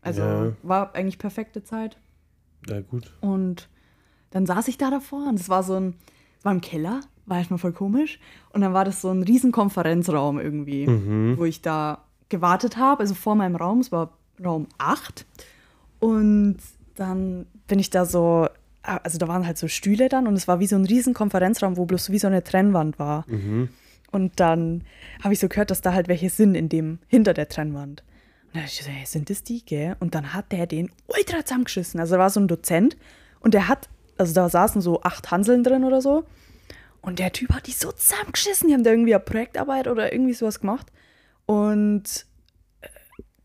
[0.00, 0.52] Also Ja.
[0.62, 1.98] war eigentlich perfekte Zeit.
[2.66, 3.12] Ja, gut.
[3.20, 3.68] Und
[4.30, 5.94] dann saß ich da davor und es war so ein,
[6.38, 8.18] es war im Keller, war erstmal voll komisch.
[8.54, 10.86] Und dann war das so ein riesen Konferenzraum irgendwie,
[11.36, 15.26] wo ich da gewartet habe, also vor meinem Raum, es war Raum 8.
[16.00, 16.56] Und
[16.94, 18.48] dann bin ich da so,
[18.82, 21.76] also da waren halt so Stühle dann und es war wie so ein riesen Konferenzraum,
[21.76, 23.26] wo bloß wie so eine Trennwand war.
[24.10, 24.84] Und dann
[25.22, 28.02] habe ich so gehört, dass da halt welche sind in dem, hinter der Trennwand.
[28.46, 29.96] Und dann ich so, hey, sind das die, gell?
[30.00, 32.00] Und dann hat der den ultra zusammengeschissen.
[32.00, 32.96] Also da war so ein Dozent
[33.40, 36.24] und der hat, also da saßen so acht Hanseln drin oder so.
[37.02, 38.68] Und der Typ hat die so zusammengeschissen.
[38.68, 40.90] Die haben da irgendwie eine Projektarbeit oder irgendwie sowas gemacht.
[41.46, 42.26] Und
[42.80, 42.88] äh,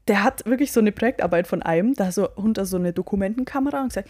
[0.08, 3.89] der hat wirklich so eine Projektarbeit von einem, da so unter so eine Dokumentenkamera und
[3.89, 4.10] gesagt,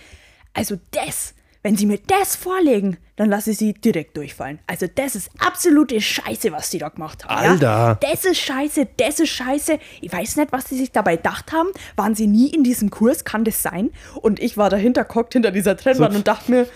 [0.53, 4.59] also das, wenn Sie mir das vorlegen, dann lasse ich Sie direkt durchfallen.
[4.67, 7.51] Also das ist absolute Scheiße, was Sie da gemacht haben.
[7.51, 7.65] Alter.
[7.65, 7.95] Ja?
[7.95, 9.79] Das ist Scheiße, das ist Scheiße.
[10.01, 11.69] Ich weiß nicht, was Sie sich dabei gedacht haben.
[11.95, 13.23] Waren Sie nie in diesem Kurs?
[13.23, 13.91] Kann das sein?
[14.21, 16.67] Und ich war dahinter, gehockt hinter dieser Trennwand So- und dachte mir,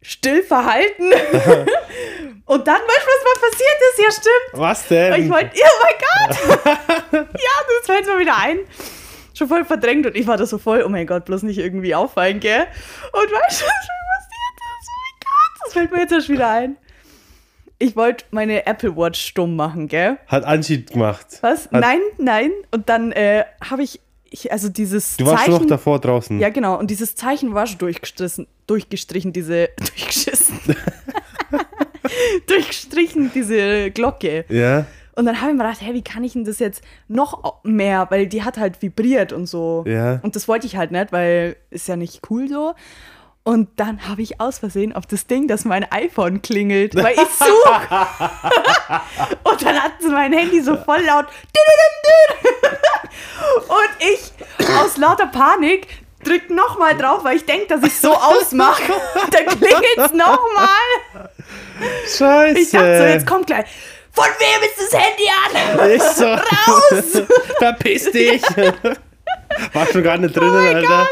[0.00, 1.04] still verhalten.
[2.46, 3.98] und dann, weißt du, was mal passiert ist?
[3.98, 4.60] Ja, stimmt.
[4.60, 5.22] Was denn?
[5.22, 7.28] Ich wollte, oh mein Gott!
[7.40, 8.58] ja, das fällt mir wieder ein.
[9.34, 11.94] Schon voll verdrängt und ich war da so voll, oh mein Gott, bloß nicht irgendwie
[11.94, 12.66] auffallen, gell?
[13.12, 14.88] Und weißt du, was passiert ist?
[14.88, 16.76] Oh mein Gott, das fällt mir jetzt erst wieder ein.
[17.78, 20.18] Ich wollte meine Apple Watch stumm machen, gell?
[20.28, 21.26] Hat Anchi gemacht.
[21.40, 21.64] Was?
[21.64, 22.52] Hat, nein, nein.
[22.70, 25.54] Und dann äh, habe ich, ich, also dieses Du warst Zeichen.
[25.54, 26.38] noch davor draußen.
[26.38, 26.78] Ja, genau.
[26.78, 30.60] Und dieses Zeichen war schon durchgestrichen, durchgestrichen diese, durchgeschissen.
[32.46, 34.44] durchgestrichen, diese Glocke.
[34.48, 34.86] Ja.
[35.14, 38.06] Und dann habe ich mir gedacht, hey, wie kann ich denn das jetzt noch mehr,
[38.10, 39.84] weil die hat halt vibriert und so.
[39.86, 40.20] Ja.
[40.22, 42.74] Und das wollte ich halt nicht, weil ist ja nicht cool so.
[43.44, 47.28] Und dann habe ich aus Versehen auf das Ding, dass mein iPhone klingelt, weil ich
[47.28, 48.06] suche.
[49.42, 51.26] und dann hat mein Handy so voll laut.
[53.68, 54.32] und ich
[54.80, 55.88] aus lauter Panik
[56.24, 58.92] drück nochmal drauf, weil ich denke, dass ich so ausmache.
[59.30, 61.28] dann klingelt es nochmal.
[62.16, 62.58] Scheiße.
[62.60, 63.66] Ich dachte so, jetzt kommt gleich.
[64.12, 65.90] Von wem ist das Handy an?
[65.90, 67.26] Ich so, Raus!
[67.58, 68.42] verpiss dich.
[69.72, 70.86] War schon gar nicht drinnen, Oh Alter.
[70.86, 71.08] Gott.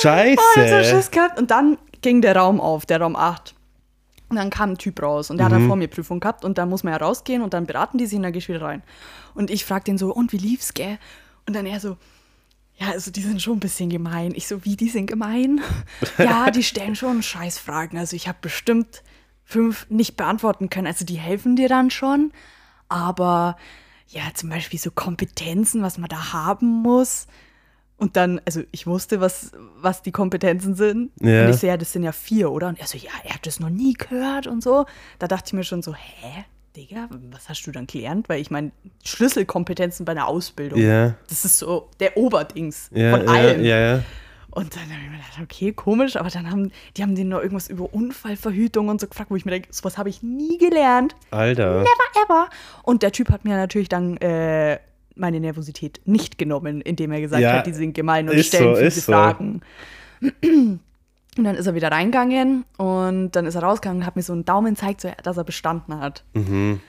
[0.00, 0.40] Scheiße.
[0.40, 1.38] Oh, ich so Schiss gehabt.
[1.38, 3.54] Und dann ging der Raum auf, der Raum 8.
[4.28, 6.58] Und dann kam ein Typ raus und der hat dann vor mir Prüfung gehabt und
[6.58, 8.60] dann muss man ja rausgehen und dann beraten die sich und dann geh ich wieder
[8.60, 8.82] rein.
[9.34, 10.98] Und ich frag den so, und wie lief's, gell?
[11.46, 11.96] Und dann er so,
[12.74, 14.32] ja, also die sind schon ein bisschen gemein.
[14.34, 15.60] Ich so, wie, die sind gemein?
[16.18, 17.98] ja, die stellen schon Scheißfragen.
[17.98, 19.04] Also ich habe bestimmt
[19.48, 20.86] fünf nicht beantworten können.
[20.88, 22.32] Also die helfen dir dann schon.
[22.88, 23.56] Aber
[24.08, 27.26] ja, zum Beispiel so Kompetenzen, was man da haben muss.
[27.96, 31.12] Und dann, also ich wusste, was, was die Kompetenzen sind.
[31.20, 31.44] Ja.
[31.44, 32.68] Und ich so, ja, das sind ja vier, oder?
[32.68, 34.84] Und er so, ja, er hat das noch nie gehört und so.
[35.18, 36.44] Da dachte ich mir schon so, hä,
[36.76, 38.28] Digga, was hast du dann gelernt?
[38.28, 38.70] Weil ich meine,
[39.02, 41.14] Schlüsselkompetenzen bei einer Ausbildung, Ja.
[41.30, 43.64] das ist so der Oberdings Ja, von ja, allem.
[43.64, 44.02] ja, ja.
[44.56, 47.42] Und dann habe ich mir gedacht, okay, komisch, aber dann haben die haben denen noch
[47.42, 51.14] irgendwas über Unfallverhütung und so gefragt, wo ich mir denke, sowas habe ich nie gelernt.
[51.30, 51.80] Alter.
[51.80, 52.48] Never ever.
[52.82, 54.78] Und der Typ hat mir natürlich dann äh,
[55.14, 58.74] meine Nervosität nicht genommen, indem er gesagt Ja, hat, die sind gemein und stellen so,
[58.76, 59.12] viele ist so.
[59.12, 59.60] Fragen.
[60.32, 64.32] Und dann ist er wieder reingegangen und dann ist er rausgegangen und hat mir so
[64.32, 66.24] einen Daumen gezeigt, so, dass er bestanden hat.
[66.32, 66.80] Mhm.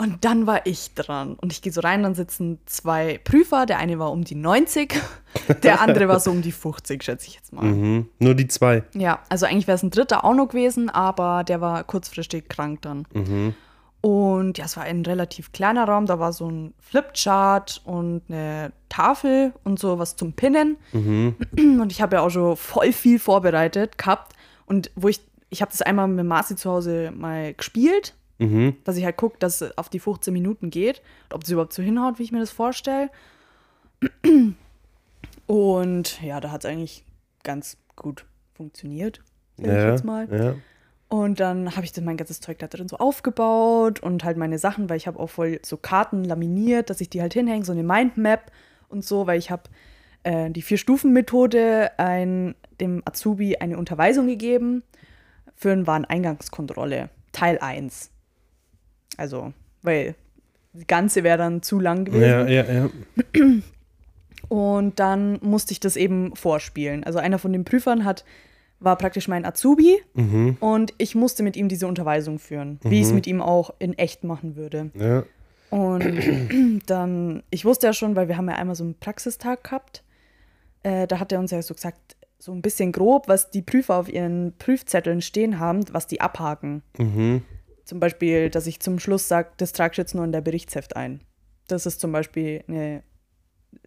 [0.00, 1.34] Und dann war ich dran.
[1.34, 3.66] Und ich gehe so rein, dann sitzen zwei Prüfer.
[3.66, 4.94] Der eine war um die 90,
[5.64, 7.64] der andere war so um die 50, schätze ich jetzt mal.
[7.64, 8.08] Mhm.
[8.20, 8.84] Nur die zwei.
[8.94, 12.82] Ja, also eigentlich wäre es ein dritter auch noch gewesen, aber der war kurzfristig krank
[12.82, 13.08] dann.
[13.12, 13.54] Mhm.
[14.00, 18.72] Und ja, es war ein relativ kleiner Raum, da war so ein Flipchart und eine
[18.88, 20.76] Tafel und so was zum Pinnen.
[20.92, 21.34] Mhm.
[21.80, 24.34] Und ich habe ja auch schon voll viel vorbereitet gehabt.
[24.64, 28.76] Und wo ich, ich habe das einmal mit Marci zu Hause mal gespielt, Mhm.
[28.84, 31.82] dass ich halt gucke, dass es auf die 15 Minuten geht ob es überhaupt so
[31.82, 33.10] hinhaut, wie ich mir das vorstelle.
[35.46, 37.04] Und ja, da hat es eigentlich
[37.42, 39.22] ganz gut funktioniert,
[39.56, 40.28] sag ich Ja, jetzt mal.
[40.30, 40.54] ja.
[41.08, 44.58] Und dann habe ich dann mein ganzes Zeug da drin so aufgebaut und halt meine
[44.58, 47.72] Sachen, weil ich habe auch voll so Karten laminiert, dass ich die halt hinhänge, so
[47.72, 48.52] eine Mindmap
[48.90, 49.62] und so, weil ich habe
[50.24, 54.82] äh, die Vier-Stufen-Methode dem Azubi eine Unterweisung gegeben
[55.56, 58.10] für eine Wareneingangskontrolle, Teil 1.
[59.18, 59.52] Also,
[59.82, 60.14] weil
[60.72, 62.22] das Ganze wäre dann zu lang gewesen.
[62.22, 62.90] Ja, ja, ja.
[64.48, 67.04] Und dann musste ich das eben vorspielen.
[67.04, 68.24] Also einer von den Prüfern hat,
[68.80, 70.56] war praktisch mein Azubi Mhm.
[70.60, 73.98] und ich musste mit ihm diese Unterweisung führen, wie ich es mit ihm auch in
[73.98, 74.90] echt machen würde.
[74.94, 75.24] Ja.
[75.70, 80.02] Und dann, ich wusste ja schon, weil wir haben ja einmal so einen Praxistag gehabt,
[80.84, 83.96] äh, da hat er uns ja so gesagt, so ein bisschen grob, was die Prüfer
[83.96, 86.82] auf ihren Prüfzetteln stehen haben, was die abhaken.
[86.96, 87.42] Mhm.
[87.88, 90.94] Zum Beispiel, dass ich zum Schluss sage, das trage ich jetzt nur in der Berichtsheft
[90.94, 91.22] ein.
[91.68, 93.02] Das ist zum Beispiel eine,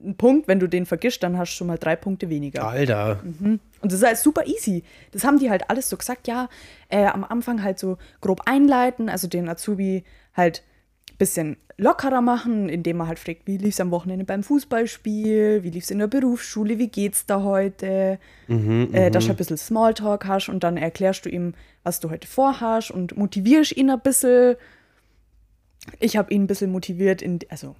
[0.04, 2.68] ein Punkt, wenn du den vergisst, dann hast du schon mal drei Punkte weniger.
[2.68, 3.20] Alter.
[3.22, 4.84] Und das ist halt super easy.
[5.12, 6.50] Das haben die halt alles so gesagt, ja,
[6.90, 10.64] äh, am Anfang halt so grob einleiten, also den Azubi halt
[11.22, 15.70] bisschen lockerer machen, indem man halt fragt, wie lief es am Wochenende beim Fußballspiel, wie
[15.70, 20.26] lief es in der Berufsschule, wie geht's da heute, äh, dass du ein bisschen Smalltalk
[20.26, 21.54] hast und dann erklärst du ihm,
[21.84, 24.56] was du heute vorhast und motivierst ihn ein bisschen.
[26.00, 27.76] Ich habe ihn ein bisschen motiviert, in, also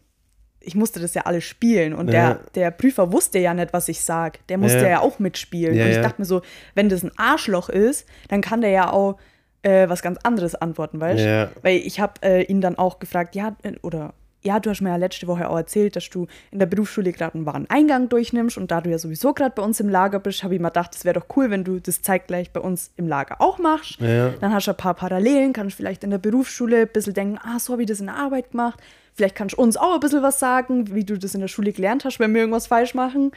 [0.60, 2.36] ich musste das ja alles spielen und Ja.
[2.36, 4.46] der, der Prüfer wusste ja nicht, was ich sag.
[4.48, 4.90] Der musste Ja.
[4.90, 5.76] ja, auch mitspielen.
[5.76, 6.42] Ja, und ich dachte mir so,
[6.76, 9.18] wenn das ein Arschloch ist, dann kann der ja auch
[9.64, 11.28] äh, was ganz anderes antworten, weißt du?
[11.28, 11.52] Ja.
[11.62, 14.90] Weil ich habe äh, ihn dann auch gefragt, ja, äh, oder ja, du hast mir
[14.90, 18.72] ja letzte Woche auch erzählt, dass du in der Berufsschule gerade einen Wareneingang durchnimmst und
[18.72, 21.06] da du ja sowieso gerade bei uns im Lager bist, habe ich mir gedacht, es
[21.06, 24.00] wäre doch cool, wenn du das zeitgleich bei uns im Lager auch machst.
[24.00, 24.30] Ja.
[24.30, 27.60] Dann hast du ein paar Parallelen, kannst vielleicht in der Berufsschule ein bisschen denken, ah,
[27.60, 28.80] so habe ich das in der Arbeit gemacht.
[29.14, 31.72] Vielleicht kannst du uns auch ein bisschen was sagen, wie du das in der Schule
[31.72, 33.32] gelernt hast, wenn wir irgendwas falsch machen.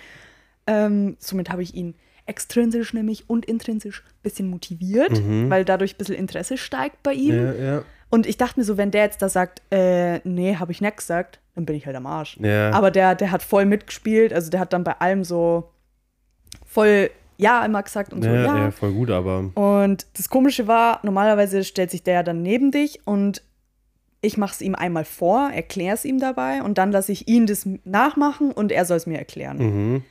[0.66, 1.94] Ähm, somit habe ich ihn
[2.26, 7.34] extrinsisch nämlich und intrinsisch ein bisschen motiviert, weil dadurch ein bisschen Interesse steigt bei ihm.
[7.37, 7.82] Ja, ja.
[8.10, 10.96] Und ich dachte mir so, wenn der jetzt da sagt, äh, nee, habe ich nicht
[10.96, 12.38] gesagt, dann bin ich halt am Arsch.
[12.40, 12.70] Ja.
[12.70, 15.70] Aber der, der hat voll mitgespielt, also der hat dann bei allem so
[16.64, 18.58] voll Ja immer gesagt und so, Ja, ja.
[18.58, 19.50] ja, voll gut, aber.
[19.54, 23.42] Und das Komische war, normalerweise stellt sich der ja dann neben dich und
[24.20, 27.46] ich mache es ihm einmal vor, erkläre es ihm dabei und dann lasse ich ihn
[27.46, 29.58] das nachmachen und er soll es mir erklären.
[29.58, 30.02] Mhm.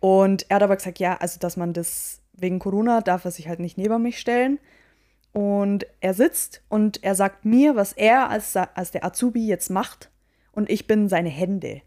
[0.00, 3.48] Und er hat aber gesagt, ja, also dass man das wegen Corona darf er sich
[3.48, 4.58] halt nicht neben mich stellen.
[5.32, 10.10] Und er sitzt und er sagt mir, was er als, als der Azubi jetzt macht
[10.52, 11.82] und ich bin seine Hände.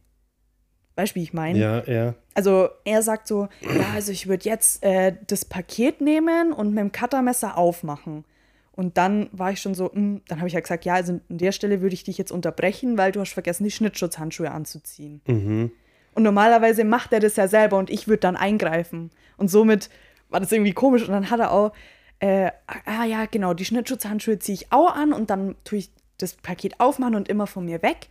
[0.95, 1.57] Weißt du, wie ich meine?
[1.57, 2.15] Ja, ja.
[2.33, 6.79] Also er sagt so, ja, also ich würde jetzt äh, das Paket nehmen und mit
[6.79, 8.25] dem Cuttermesser aufmachen.
[8.73, 11.37] Und dann war ich schon so, mm, dann habe ich ja gesagt, ja, also an
[11.37, 15.21] der Stelle würde ich dich jetzt unterbrechen, weil du hast vergessen, die Schnittschutzhandschuhe anzuziehen.
[15.27, 15.71] Mhm.
[16.13, 19.11] Und normalerweise macht er das ja selber und ich würde dann eingreifen.
[19.37, 19.89] Und somit
[20.29, 21.03] war das irgendwie komisch.
[21.03, 21.71] Und dann hat er auch,
[22.19, 26.33] äh, ah ja, genau, die Schnittschutzhandschuhe ziehe ich auch an und dann tue ich das
[26.33, 28.07] Paket aufmachen und immer von mir weg.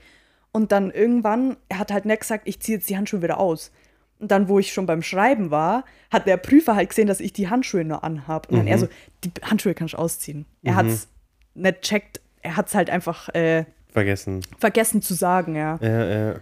[0.52, 3.70] Und dann irgendwann, er hat halt nicht gesagt, ich ziehe jetzt die Handschuhe wieder aus.
[4.18, 7.32] Und dann, wo ich schon beim Schreiben war, hat der Prüfer halt gesehen, dass ich
[7.32, 8.50] die Handschuhe nur anhab.
[8.50, 8.88] Und dann er so,
[9.24, 10.44] die Handschuhe kannst du ausziehen.
[10.62, 11.08] Er hat's
[11.54, 14.42] nicht checkt, er hat's halt einfach äh, Vergessen.
[14.58, 15.78] vergessen zu sagen, ja.
[15.80, 16.34] Ja, ja.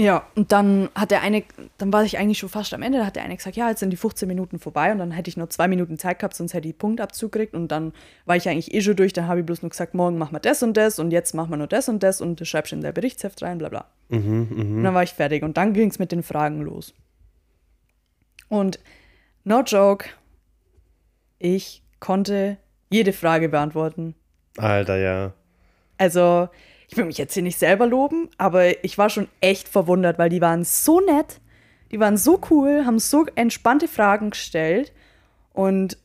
[0.00, 1.44] Ja, und dann hat der eine,
[1.76, 3.80] dann war ich eigentlich schon fast am Ende, da hat der eine gesagt, ja, jetzt
[3.80, 6.54] sind die 15 Minuten vorbei und dann hätte ich noch zwei Minuten Zeit gehabt, sonst
[6.54, 7.92] hätte ich Punktabzug gekriegt und dann
[8.24, 10.40] war ich eigentlich eh schon durch, dann habe ich bloß nur gesagt, morgen machen wir
[10.40, 12.76] das und das und jetzt machen wir nur das und das und das schreibst du
[12.76, 13.84] in der Berichtsheft rein, bla bla.
[14.08, 14.76] Mhm, mhm.
[14.78, 16.94] Und dann war ich fertig und dann ging es mit den Fragen los.
[18.48, 18.80] Und
[19.44, 20.06] no joke,
[21.38, 22.56] ich konnte
[22.88, 24.14] jede Frage beantworten.
[24.56, 25.34] Alter, ja.
[25.98, 26.48] Also,
[26.90, 30.28] ich will mich jetzt hier nicht selber loben, aber ich war schon echt verwundert, weil
[30.28, 31.40] die waren so nett,
[31.92, 34.92] die waren so cool, haben so entspannte Fragen gestellt.
[35.52, 35.96] Und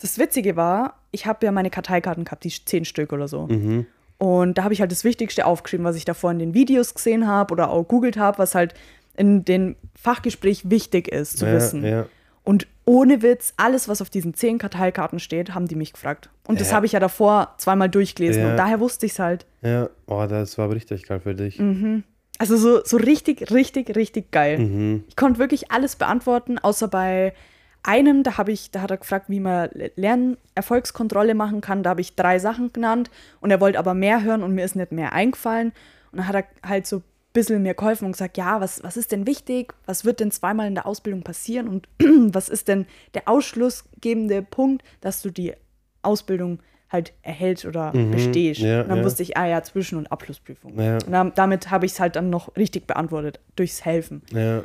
[0.00, 3.48] das Witzige war, ich habe ja meine Karteikarten gehabt, die zehn Stück oder so.
[3.48, 3.86] Mhm.
[4.16, 7.26] Und da habe ich halt das Wichtigste aufgeschrieben, was ich davor in den Videos gesehen
[7.26, 8.72] habe oder auch googelt habe, was halt
[9.16, 11.84] in den Fachgespräch wichtig ist zu ja, wissen.
[11.84, 12.06] Ja.
[12.42, 16.30] Und ohne Witz, alles, was auf diesen zehn Karteikarten steht, haben die mich gefragt.
[16.48, 16.76] Und das Ja.
[16.76, 18.50] habe ich ja davor zweimal durchgelesen Ja.
[18.50, 19.46] und daher wusste ich es halt.
[19.62, 21.58] Ja, oh, das war aber richtig geil für dich.
[21.58, 22.02] Mhm.
[22.38, 24.58] Also so, so richtig, richtig, richtig geil.
[24.58, 25.04] Mhm.
[25.08, 27.34] Ich konnte wirklich alles beantworten, außer bei
[27.82, 31.82] einem, da habe ich, da hat er gefragt, wie man Lernerfolgskontrolle machen kann.
[31.82, 34.76] Da habe ich drei Sachen genannt und er wollte aber mehr hören und mir ist
[34.76, 35.72] nicht mehr eingefallen.
[36.12, 39.12] Und dann hat er halt so bisschen mir geholfen und gesagt, ja, was, was ist
[39.12, 39.74] denn wichtig?
[39.86, 41.68] Was wird denn zweimal in der Ausbildung passieren?
[41.68, 41.88] Und
[42.34, 45.54] was ist denn der ausschlussgebende Punkt, dass du die
[46.02, 48.60] Ausbildung halt erhältst oder Mhm, bestehst?
[48.60, 49.04] ja, und dann ja.
[49.04, 50.76] wusste ich, ah ja, Zwischen- und Abschlussprüfung.
[50.78, 50.94] Ja.
[50.94, 54.22] Und dann, damit habe ich es halt dann noch richtig beantwortet, durchs Helfen.
[54.32, 54.64] Ja.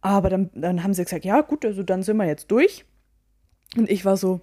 [0.00, 2.84] Aber dann, dann haben sie gesagt, ja gut, also dann sind wir jetzt durch.
[3.76, 4.40] Und ich war so,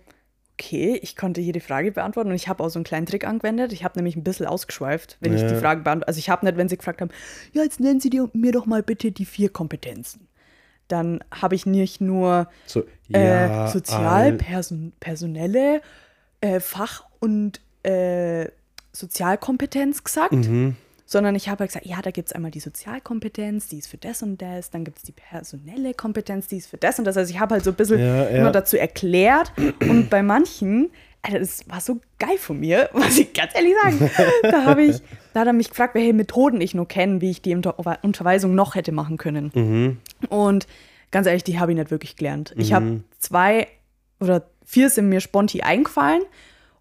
[0.57, 3.73] okay, ich konnte jede Frage beantworten und ich habe auch so einen kleinen Trick angewendet.
[3.73, 5.43] Ich habe nämlich ein bisschen ausgeschweift, wenn ja.
[5.43, 6.07] ich die Frage beantworte.
[6.07, 7.11] Also ich habe nicht, wenn sie gefragt haben,
[7.51, 10.27] ja, jetzt nennen Sie mir doch mal bitte die vier Kompetenzen.
[10.87, 15.81] Dann habe ich nicht nur so, ja, äh, sozial, person, personelle,
[16.41, 18.47] äh, Fach- und äh,
[18.93, 20.33] Sozialkompetenz gesagt.
[20.33, 23.87] Mhm sondern ich habe halt gesagt, ja, da gibt es einmal die Sozialkompetenz, die ist
[23.87, 27.05] für das und das, dann gibt es die personelle Kompetenz, die ist für das und
[27.05, 27.15] das.
[27.15, 28.27] Also ich habe halt so ein bisschen ja, ja.
[28.39, 30.89] immer dazu erklärt und bei manchen,
[31.21, 34.09] Alter, das war so geil von mir, muss ich ganz ehrlich sagen.
[34.41, 34.97] da habe ich,
[35.33, 38.55] da hat er mich gefragt, welche Methoden ich nur kenne, wie ich die Unter Unterweisung
[38.55, 39.51] noch hätte machen können.
[39.53, 39.97] Mhm.
[40.29, 40.65] Und
[41.11, 42.53] ganz ehrlich, die habe ich nicht wirklich gelernt.
[42.55, 42.61] Mhm.
[42.61, 43.67] Ich habe zwei
[44.19, 46.23] oder vier sind mir sponti eingefallen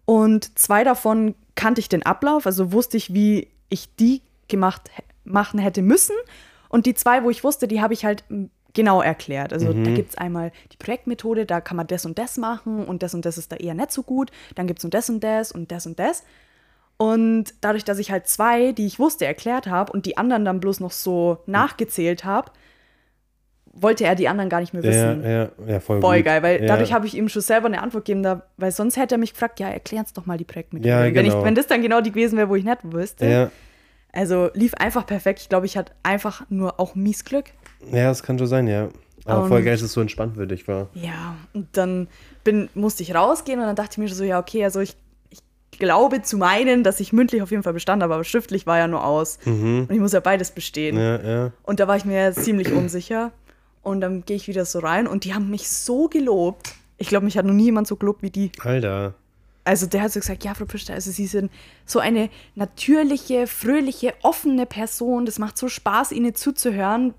[0.05, 4.89] und zwei davon kannte ich den Ablauf, also wusste ich, wie ich die gemacht
[5.23, 6.15] machen hätte müssen.
[6.69, 8.23] Und die zwei, wo ich wusste, die habe ich halt
[8.73, 9.53] genau erklärt.
[9.53, 9.83] Also mhm.
[9.83, 13.13] da gibt es einmal die Projektmethode, da kann man das und das machen und das
[13.13, 14.31] und das ist da eher nicht so gut.
[14.53, 16.23] Dann gibt es und das und das und das und das.
[16.97, 20.59] Und dadurch, dass ich halt zwei, die ich wusste, erklärt habe und die anderen dann
[20.59, 22.51] bloß noch so nachgezählt habe,
[23.75, 25.23] wollte er die anderen gar nicht mehr wissen.
[25.23, 26.67] Ja, ja, ja voll, voll geil, weil ja.
[26.67, 29.33] dadurch habe ich ihm schon selber eine Antwort gegeben, da, weil sonst hätte er mich
[29.33, 30.89] gefragt, ja, erklär uns doch mal die Projektmethode.
[30.89, 31.15] Ja, genau.
[31.15, 33.27] wenn, ich, wenn das dann genau die gewesen wäre, wo ich nicht wüsste.
[33.27, 33.51] Ja.
[34.13, 35.41] Also lief einfach perfekt.
[35.41, 37.45] Ich glaube, ich hatte einfach nur auch mies Glück.
[37.91, 38.87] Ja, das kann schon sein, ja.
[39.25, 40.87] Aber um, voll geil, dass es so entspannt für dich war.
[40.93, 42.07] Ja, und dann
[42.43, 44.95] bin, musste ich rausgehen und dann dachte ich mir so, ja, okay, also ich,
[45.29, 45.41] ich
[45.77, 48.87] glaube zu meinen, dass ich mündlich auf jeden Fall bestand habe, aber schriftlich war ja
[48.87, 49.39] nur aus.
[49.45, 49.87] Mhm.
[49.89, 50.97] Und ich muss ja beides bestehen.
[50.97, 51.51] Ja, ja.
[51.63, 53.31] Und da war ich mir ziemlich unsicher.
[53.85, 56.73] Und dann gehe ich wieder so rein und die haben mich so gelobt.
[56.97, 58.51] Ich glaube, mich hat noch nie jemand so gelobt wie die.
[58.63, 59.13] Alter.
[59.63, 61.51] Also der hat so gesagt, ja, Frau Pfister, also Sie sind
[61.85, 65.27] so eine natürliche, fröhliche, offene Person.
[65.27, 67.13] Das macht so Spaß, Ihnen zuzuhören.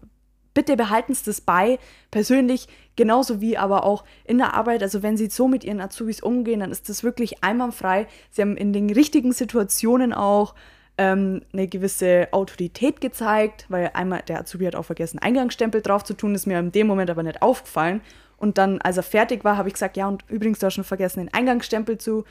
[0.54, 1.78] Bitte behalten Sie das bei.
[2.10, 4.82] Persönlich genauso wie aber auch in der Arbeit.
[4.82, 8.08] Also wenn Sie so mit Ihren Azubis umgehen, dann ist das wirklich einwandfrei.
[8.32, 10.56] Sie haben in den richtigen Situationen auch
[10.98, 16.14] ähm, eine gewisse Autorität gezeigt, weil einmal der Azubi hat auch vergessen, Eingangsstempel drauf zu
[16.14, 18.00] tun, ist mir in dem Moment aber nicht aufgefallen.
[18.38, 20.84] Und dann, als er fertig war, habe ich gesagt, ja, und übrigens, du hast schon
[20.84, 22.24] vergessen, den Eingangsstempel zu,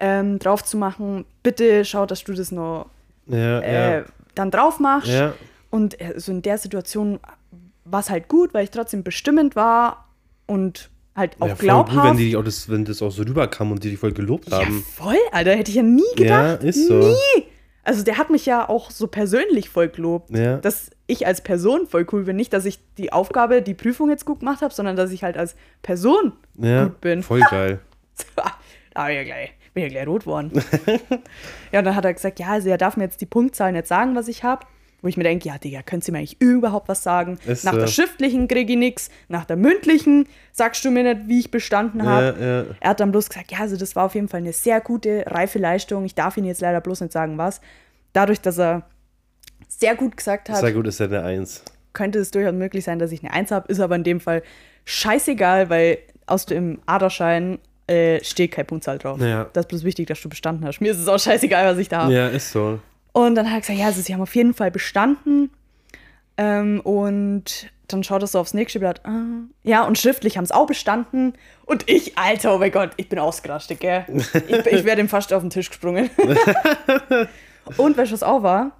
[0.00, 1.24] ähm, drauf zu machen.
[1.42, 2.86] Bitte schau, dass du das noch
[3.26, 4.04] ja, äh, ja.
[4.34, 5.08] dann drauf machst.
[5.08, 5.34] Ja.
[5.70, 7.20] Und äh, so in der Situation
[7.84, 10.08] war es halt gut, weil ich trotzdem bestimmend war
[10.46, 11.96] und halt auch ja, glaubhaft.
[11.96, 14.50] Gut, wenn, die auch das, wenn das auch so rüberkam und die dich voll gelobt
[14.50, 14.78] haben.
[14.78, 16.62] Ja, voll, Alter, hätte ich ja nie gedacht.
[16.62, 16.94] Ja, ist so.
[16.94, 17.44] Nie.
[17.84, 20.56] Also der hat mich ja auch so persönlich voll gelobt, ja.
[20.56, 22.36] dass ich als Person voll cool bin.
[22.36, 25.36] Nicht, dass ich die Aufgabe, die Prüfung jetzt gut gemacht habe, sondern dass ich halt
[25.36, 27.22] als Person ja, gut bin.
[27.22, 27.80] Voll geil.
[28.94, 30.50] da bin ich ja gleich, bin ja gleich rot geworden.
[31.72, 33.86] ja, und dann hat er gesagt, ja, also er darf mir jetzt die Punktzahl nicht
[33.86, 34.66] sagen, was ich habe.
[35.04, 37.36] Wo ich mir denke, ja, Digga, könnt ihr mir eigentlich überhaupt was sagen?
[37.44, 37.80] Ist nach so.
[37.80, 42.06] der schriftlichen kriege ich nichts, nach der mündlichen sagst du mir nicht, wie ich bestanden
[42.06, 42.34] habe.
[42.70, 42.76] Ja.
[42.80, 45.24] Er hat dann bloß gesagt, ja, also das war auf jeden Fall eine sehr gute,
[45.26, 46.06] reife Leistung.
[46.06, 47.60] Ich darf Ihnen jetzt leider bloß nicht sagen, was.
[48.14, 48.88] Dadurch, dass er
[49.68, 50.60] sehr gut gesagt hat.
[50.60, 51.62] Sehr gut ist ja eine Eins.
[51.92, 54.42] Könnte es durchaus möglich sein, dass ich eine Eins habe, ist aber in dem Fall
[54.86, 59.20] scheißegal, weil aus dem Aderschein äh, steht keine Punktzahl drauf.
[59.20, 59.50] Ja.
[59.52, 60.80] Das ist bloß wichtig, dass du bestanden hast.
[60.80, 62.14] Mir ist es auch scheißegal, was ich da habe.
[62.14, 62.78] Ja, ist so.
[63.14, 65.50] Und dann hat er gesagt, ja, also sie haben auf jeden Fall bestanden.
[66.36, 69.06] Ähm, und dann schaut er so aufs nächste Blatt.
[69.06, 69.44] Ah.
[69.62, 71.34] Ja, und schriftlich haben es auch bestanden.
[71.64, 74.04] Und ich, Alter, oh mein Gott, ich bin ausgerastet, gell?
[74.08, 74.34] Ich,
[74.66, 76.10] ich wäre dem fast auf den Tisch gesprungen.
[77.76, 78.72] und weißt du, was auch war?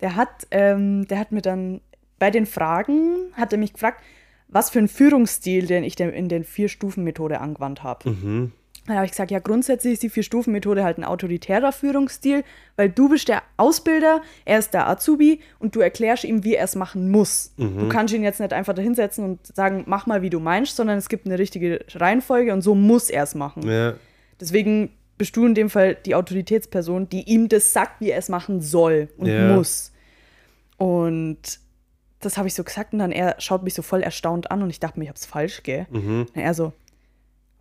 [0.00, 1.82] Der hat, ähm, der hat mir dann
[2.18, 4.02] bei den Fragen, hat er mich gefragt,
[4.48, 8.08] was für einen Führungsstil den ich in den Vier-Stufen-Methode angewandt habe.
[8.08, 8.52] Mhm.
[8.86, 12.42] Dann habe ich gesagt, ja, grundsätzlich ist die Vier-Stufen-Methode halt ein autoritärer Führungsstil,
[12.76, 16.64] weil du bist der Ausbilder, er ist der Azubi und du erklärst ihm, wie er
[16.64, 17.52] es machen muss.
[17.58, 17.78] Mhm.
[17.78, 20.74] Du kannst ihn jetzt nicht einfach da hinsetzen und sagen, mach mal, wie du meinst,
[20.74, 23.68] sondern es gibt eine richtige Reihenfolge und so muss er es machen.
[23.68, 23.94] Ja.
[24.40, 28.28] Deswegen bist du in dem Fall die Autoritätsperson, die ihm das sagt, wie er es
[28.28, 29.54] machen soll und ja.
[29.54, 29.92] muss.
[30.76, 31.60] Und
[32.18, 34.70] das habe ich so gesagt und dann er schaut mich so voll erstaunt an und
[34.70, 35.86] ich dachte mir, ich habe es falsch, gell?
[35.90, 36.26] Mhm.
[36.34, 36.72] Und er so,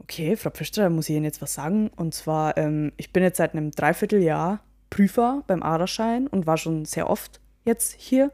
[0.01, 1.89] okay, Frau Pfister, da muss ich Ihnen jetzt was sagen.
[1.95, 6.85] Und zwar, ähm, ich bin jetzt seit einem Dreivierteljahr Prüfer beim Aderschein und war schon
[6.85, 8.31] sehr oft jetzt hier.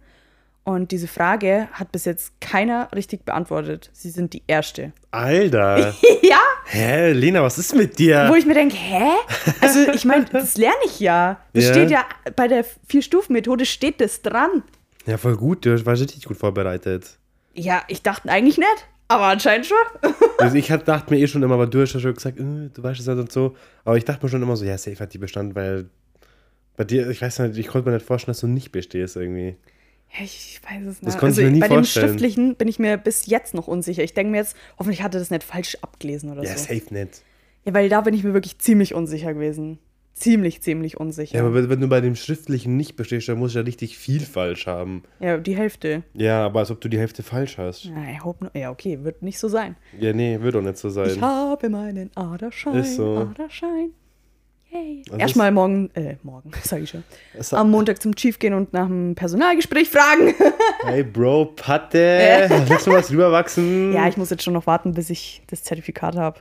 [0.63, 3.89] Und diese Frage hat bis jetzt keiner richtig beantwortet.
[3.93, 4.91] Sie sind die Erste.
[5.11, 5.93] Alter.
[6.21, 6.39] ja?
[6.65, 8.27] Hä, Lena, was ist mit dir?
[8.29, 9.11] Wo ich mir denke, hä?
[9.61, 11.39] Also, ich meine, das lerne ich ja.
[11.53, 11.71] Das ja.
[11.71, 12.05] steht ja
[12.35, 14.63] bei der Vier-Stufen-Methode steht das dran.
[15.05, 15.65] Ja, voll gut.
[15.65, 17.17] Du warst richtig gut vorbereitet.
[17.53, 18.87] Ja, ich dachte eigentlich nicht.
[19.07, 19.77] Aber anscheinend schon.
[20.37, 22.83] also ich dachte mir eh schon immer, aber du hast ja schon gesagt, äh, du
[22.83, 23.55] weißt es halt und so.
[23.85, 25.89] Aber ich dachte mir schon immer so, ja, safe hat die bestanden, weil
[26.75, 29.55] bei dir, ich weiß nicht, ich konnte mir nicht vorstellen, dass du nicht bestehst irgendwie.
[30.13, 31.07] Ja, ich weiß es nicht.
[31.07, 32.05] Das konnte also, ich mir nie bei vorstellen.
[32.05, 34.03] dem Schriftlichen bin ich mir bis jetzt noch unsicher.
[34.03, 36.73] Ich denke mir jetzt, hoffentlich hat er das nicht falsch abgelesen oder ja, so.
[36.73, 37.23] Ja, safe nicht.
[37.65, 39.79] Ja, weil da bin ich mir wirklich ziemlich unsicher gewesen.
[40.19, 41.37] Ziemlich, ziemlich unsicher.
[41.37, 44.21] Ja, aber wenn, du bei dem Schriftlichen nicht bestehst, dann musst du ja richtig viel
[44.21, 45.03] falsch haben.
[45.19, 46.01] Ja, die Hälfte.
[46.15, 47.85] Ja, aber als ob du die Hälfte falsch hast.
[47.85, 49.75] Ja, I hope ja, okay, wird nicht so sein.
[49.99, 51.21] Ja, nee, wird doch nicht so Ich sein.
[51.21, 52.77] habe meinen Aderschein.
[52.77, 53.27] Ist so.
[53.31, 53.91] Aderschein.
[54.71, 55.03] Yay.
[55.05, 57.03] Also Erstmal morgen, äh, morgen, sag ich schon.
[57.51, 60.33] Am Montag zum Chief gehen und nach dem Personalgespräch fragen.
[60.83, 63.91] Hey, Bro, Patte, lass mal was rüberwachsen.
[63.91, 66.39] ja, ich muss jetzt schon noch warten, bis ich das Zertifikat habe.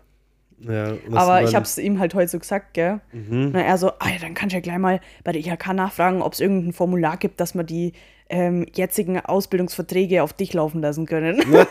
[0.59, 3.01] Ja, Aber ich habe es ihm halt heute so gesagt, gell?
[3.13, 3.51] Mhm.
[3.53, 6.23] Na, er so, ah ja, dann kann ich ja gleich mal bei der IHK nachfragen,
[6.23, 7.93] ob es irgendein Formular gibt, dass wir die
[8.29, 11.43] ähm, jetzigen Ausbildungsverträge auf dich laufen lassen können.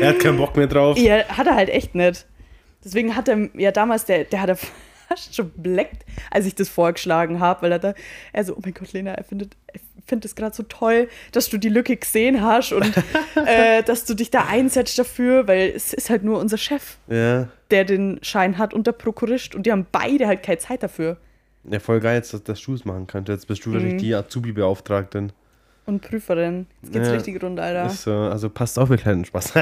[0.00, 0.96] Er hat keinen Bock mehr drauf.
[0.98, 2.26] ja, hat er halt echt nicht.
[2.84, 4.56] Deswegen hat er ja damals, der, der hat er
[5.08, 7.94] fast schon bleckt, als ich das vorgeschlagen habe, weil er da,
[8.32, 11.48] er so, oh mein Gott, Lena, er findet, er findet es gerade so toll, dass
[11.48, 12.92] du die Lücke gesehen hast und
[13.46, 17.48] äh, dass du dich da einsetzt dafür, weil es ist halt nur unser Chef, Ja.
[17.70, 21.16] der den Schein hat und der Prokurist und die haben beide halt keine Zeit dafür.
[21.70, 23.28] Ja, voll geil, jetzt, dass, dass du es machen kannst.
[23.30, 25.32] Jetzt bist du wahrscheinlich die Azubi-Beauftragten.
[25.86, 26.66] Und Prüferin.
[26.82, 27.14] Jetzt geht's Ja.
[27.14, 27.86] richtig rund, Alter.
[27.86, 29.52] Ist so, also passt auf, ihr kleinen Spaß.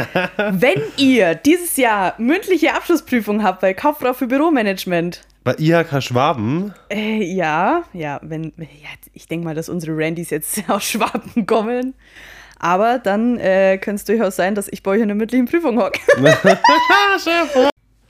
[0.53, 7.21] Wenn ihr dieses Jahr mündliche Abschlussprüfung habt bei Kauffrau für Büromanagement, Bei IHK Schwaben, äh,
[7.25, 11.95] ja, ja, wenn, ja, ich denke mal, dass unsere Randys jetzt aus Schwaben kommen.
[12.61, 15.81] Aber dann äh, könnte es durchaus sein, dass ich bei euch in der mündlichen Prüfung
[15.81, 15.99] hocke.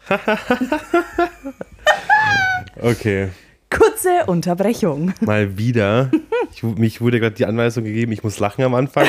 [2.83, 3.28] okay,
[3.70, 5.14] Kurze Unterbrechung.
[5.20, 6.11] mal wieder.
[6.53, 9.07] Ich, mich wurde gerade die Anweisung gegeben, ich muss lachen am Anfang,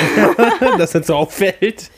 [0.77, 1.91] dass nicht so auffällt.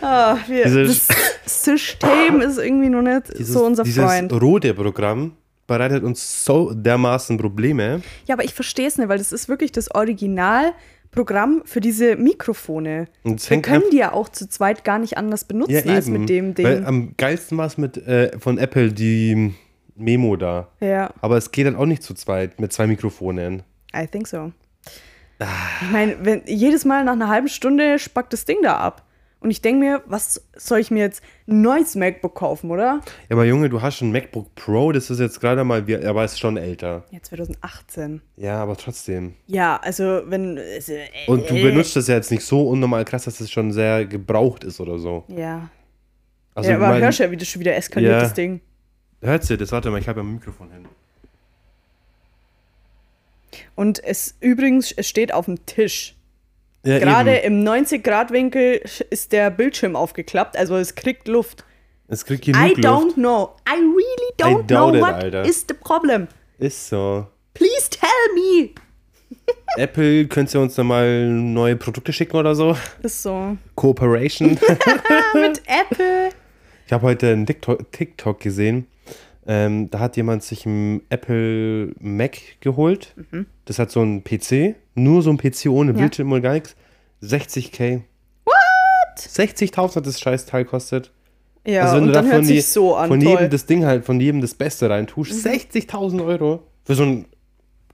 [0.00, 4.32] Ah, wir, Dieses- das System ist irgendwie noch nicht Dieses, so unser dieses Freund.
[4.32, 5.32] rote Programm
[5.66, 8.02] bereitet uns so dermaßen Probleme.
[8.26, 13.06] Ja, aber ich verstehe es nicht, weil das ist wirklich das Originalprogramm für diese Mikrofone.
[13.22, 16.28] Und Wir können die ja auch zu zweit gar nicht anders benutzen Ja, als mit
[16.28, 16.66] dem Ding.
[16.66, 19.54] Weil am geilsten war es mit äh, von Apple die
[19.96, 20.68] Memo da.
[20.80, 23.62] ja, Aber es geht dann auch nicht zu zweit mit zwei Mikrofonen.
[23.96, 24.52] I think so.
[25.38, 25.46] Ah.
[25.82, 29.02] Ich meine, wenn jedes Mal nach einer halben Stunde spackt das Ding da ab.
[29.44, 33.02] Und ich denke mir, was soll ich mir jetzt ein neues MacBook kaufen, oder?
[33.28, 35.96] Ja, aber Junge, du hast schon ein MacBook Pro, das ist jetzt gerade mal, wie-
[35.98, 37.04] aber ist schon älter.
[37.10, 38.22] Ja, 2018.
[38.36, 39.34] Ja, aber trotzdem.
[39.46, 40.56] Ja, also wenn.
[40.56, 40.80] Äh,
[41.26, 44.06] Und du äh, benutzt das ja jetzt nicht so unnormal krass, dass es schon sehr
[44.06, 45.24] gebraucht ist oder so.
[45.28, 45.68] Ja.
[46.54, 48.20] Also, ja, aber mein, hörst ja, wie das schon wieder eskaliert, Ja.
[48.20, 48.62] das Ding.
[49.20, 49.72] hört ihr das?
[49.72, 50.86] Warte mal, ich habe ja ein Mikrofon hin.
[53.74, 56.14] Und es übrigens, es steht auf dem Tisch.
[56.84, 57.66] Ja, Gerade eben.
[57.66, 61.64] im 90-Grad-Winkel ist der Bildschirm aufgeklappt, also es kriegt Luft.
[62.08, 63.14] Es kriegt I genug don't Luft.
[63.16, 63.56] know.
[63.66, 65.44] I really don't I know it, what Alter.
[65.44, 66.28] is the problem.
[66.58, 67.26] Ist so.
[67.54, 68.70] Please tell me.
[69.76, 72.76] Apple, könnt ihr uns nochmal neue Produkte schicken oder so?
[73.02, 73.56] Ist so.
[73.74, 74.50] Cooperation.
[75.34, 76.28] Mit Apple.
[76.86, 78.86] Ich habe heute einen TikTok, TikTok gesehen.
[79.46, 83.14] Ähm, da hat jemand sich ein Apple Mac geholt.
[83.30, 83.46] Mhm.
[83.66, 86.76] Das hat so ein PC, nur so ein PC ohne Bildschirm und gar nichts.
[87.22, 88.02] 60k.
[88.44, 88.54] What?
[89.18, 91.10] 60.000 hat das scheiß Teil kostet.
[91.66, 93.08] Ja, also wenn du dann da von, die, so an.
[93.08, 93.18] von.
[93.18, 93.28] Mhm.
[93.28, 97.26] jedem das Ding halt, von jedem das Beste reintust, 60.000 Euro für so einen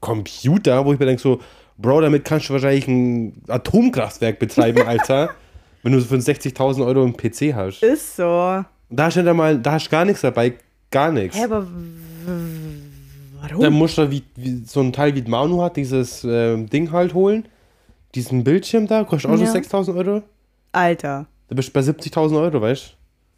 [0.00, 1.40] Computer, wo ich mir denke so,
[1.78, 5.30] Bro, damit kannst du wahrscheinlich ein Atomkraftwerk betreiben, Alter.
[5.82, 7.82] wenn du so für 60.000 Euro einen PC hast.
[7.82, 8.64] Ist so.
[8.90, 10.54] Da steht da mal, da hast du gar nichts dabei,
[10.90, 11.36] gar nichts.
[11.36, 11.66] Hä, aber
[13.40, 13.60] warum?
[13.62, 17.14] Dann musst du wie, wie, so ein Teil wie Manu hat, dieses ähm, Ding halt
[17.14, 17.46] holen.
[18.14, 19.46] Diesen Bildschirm da, kostet auch Ja.
[19.46, 20.22] schon 6.000 Euro.
[20.72, 21.26] Alter.
[21.48, 22.94] Da bist du bei 70.000 Euro, weißt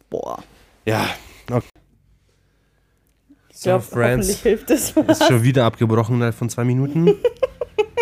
[0.09, 0.43] Boah.
[0.85, 0.91] du?
[0.91, 1.05] Ja.
[1.51, 1.65] Okay.
[3.49, 4.27] Ich glaube, So, Friends.
[4.27, 4.91] hoffentlich hilft das.
[4.91, 7.07] Ist schon wieder abgebrochen innerhalb von zwei Minuten.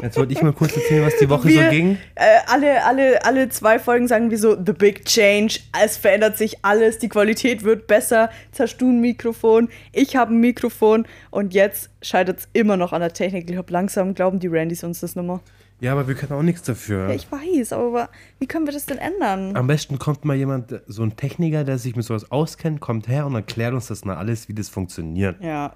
[0.01, 1.97] Jetzt wollte ich mal kurz erzählen, was die Woche Wir- so ging.
[2.15, 6.57] Äh, alle, alle, alle zwei Folgen sagen wir so, the big change, es verändert sich
[6.63, 11.53] alles, die Qualität wird besser, jetzt hast du ein Mikrofon, ich habe ein Mikrofon und
[11.53, 13.43] jetzt scheitert es immer noch an der Technik.
[13.47, 15.39] Ich glaube, langsam glauben die Randys uns das nochmal.
[15.81, 17.09] Ja, aber wir können auch nichts dafür.
[17.09, 18.09] Ja, ich weiß, aber
[18.39, 19.55] wie können wir das denn ändern?
[19.55, 23.25] Am besten kommt mal jemand, so ein Techniker, der sich mit sowas auskennt, kommt her
[23.25, 25.37] und erklärt uns das mal alles, wie das funktioniert.
[25.43, 25.73] Ja,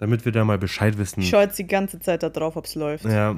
[0.00, 1.20] Damit wir da mal Bescheid wissen.
[1.20, 3.04] ich schaue jetzt die ganze Zeit da drauf, ob es läuft.
[3.04, 3.36] Ja.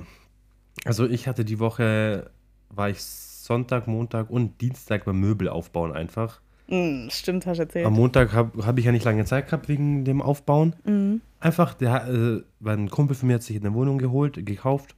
[0.85, 2.31] Also ich hatte die Woche,
[2.71, 6.41] war ich Sonntag, Montag und Dienstag beim Möbel aufbauen einfach.
[6.69, 7.87] Mm, stimmt, hast du erzählt.
[7.87, 10.75] Am Montag habe hab ich ja nicht lange Zeit gehabt wegen dem Aufbauen.
[10.85, 11.21] Mhm.
[11.41, 14.95] Einfach, der, äh, weil ein Kumpel von mir hat sich eine Wohnung geholt, gekauft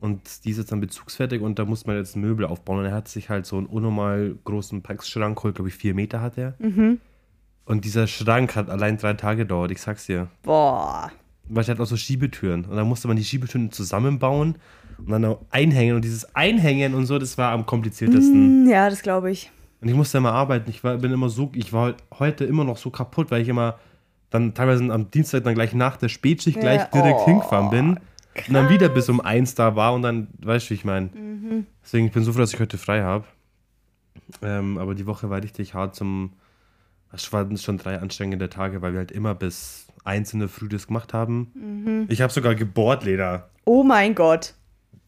[0.00, 2.78] und die ist jetzt dann bezugsfertig und da muss man jetzt Möbel aufbauen.
[2.78, 6.20] Und er hat sich halt so einen unnormal großen Packschrank geholt, glaube ich, vier Meter
[6.20, 6.54] hat er.
[6.60, 7.00] Mhm.
[7.68, 10.28] Und dieser Schrank hat allein drei Tage gedauert, ich sag's dir.
[10.42, 11.12] Boah.
[11.50, 12.64] Weil er hat auch so Schiebetüren.
[12.64, 14.56] Und dann musste man die Schiebetüren zusammenbauen
[14.96, 15.94] und dann auch einhängen.
[15.94, 18.64] Und dieses Einhängen und so, das war am kompliziertesten.
[18.64, 19.50] Mm, ja, das glaube ich.
[19.82, 20.70] Und ich musste immer arbeiten.
[20.70, 23.78] Ich war, bin immer so, ich war heute immer noch so kaputt, weil ich immer
[24.30, 28.00] dann teilweise am Dienstag dann gleich nach der Spätschicht Ja, gleich direkt oh, hingefahren bin
[28.46, 31.08] und dann wieder bis um eins da war und dann, weißt du, wie ich meine.
[31.08, 31.66] Mhm.
[31.82, 33.24] Deswegen, ich bin so froh, dass ich heute frei habe.
[34.42, 36.32] Ähm, aber die Woche war richtig hart zum,
[37.12, 40.68] es waren schon drei anstrengende Tage, weil wir halt immer bis eins in der Früh
[40.68, 41.50] das gemacht haben.
[41.54, 42.06] Mhm.
[42.08, 43.48] Ich habe sogar gebohrt, Lena.
[43.64, 44.54] Oh mein Gott.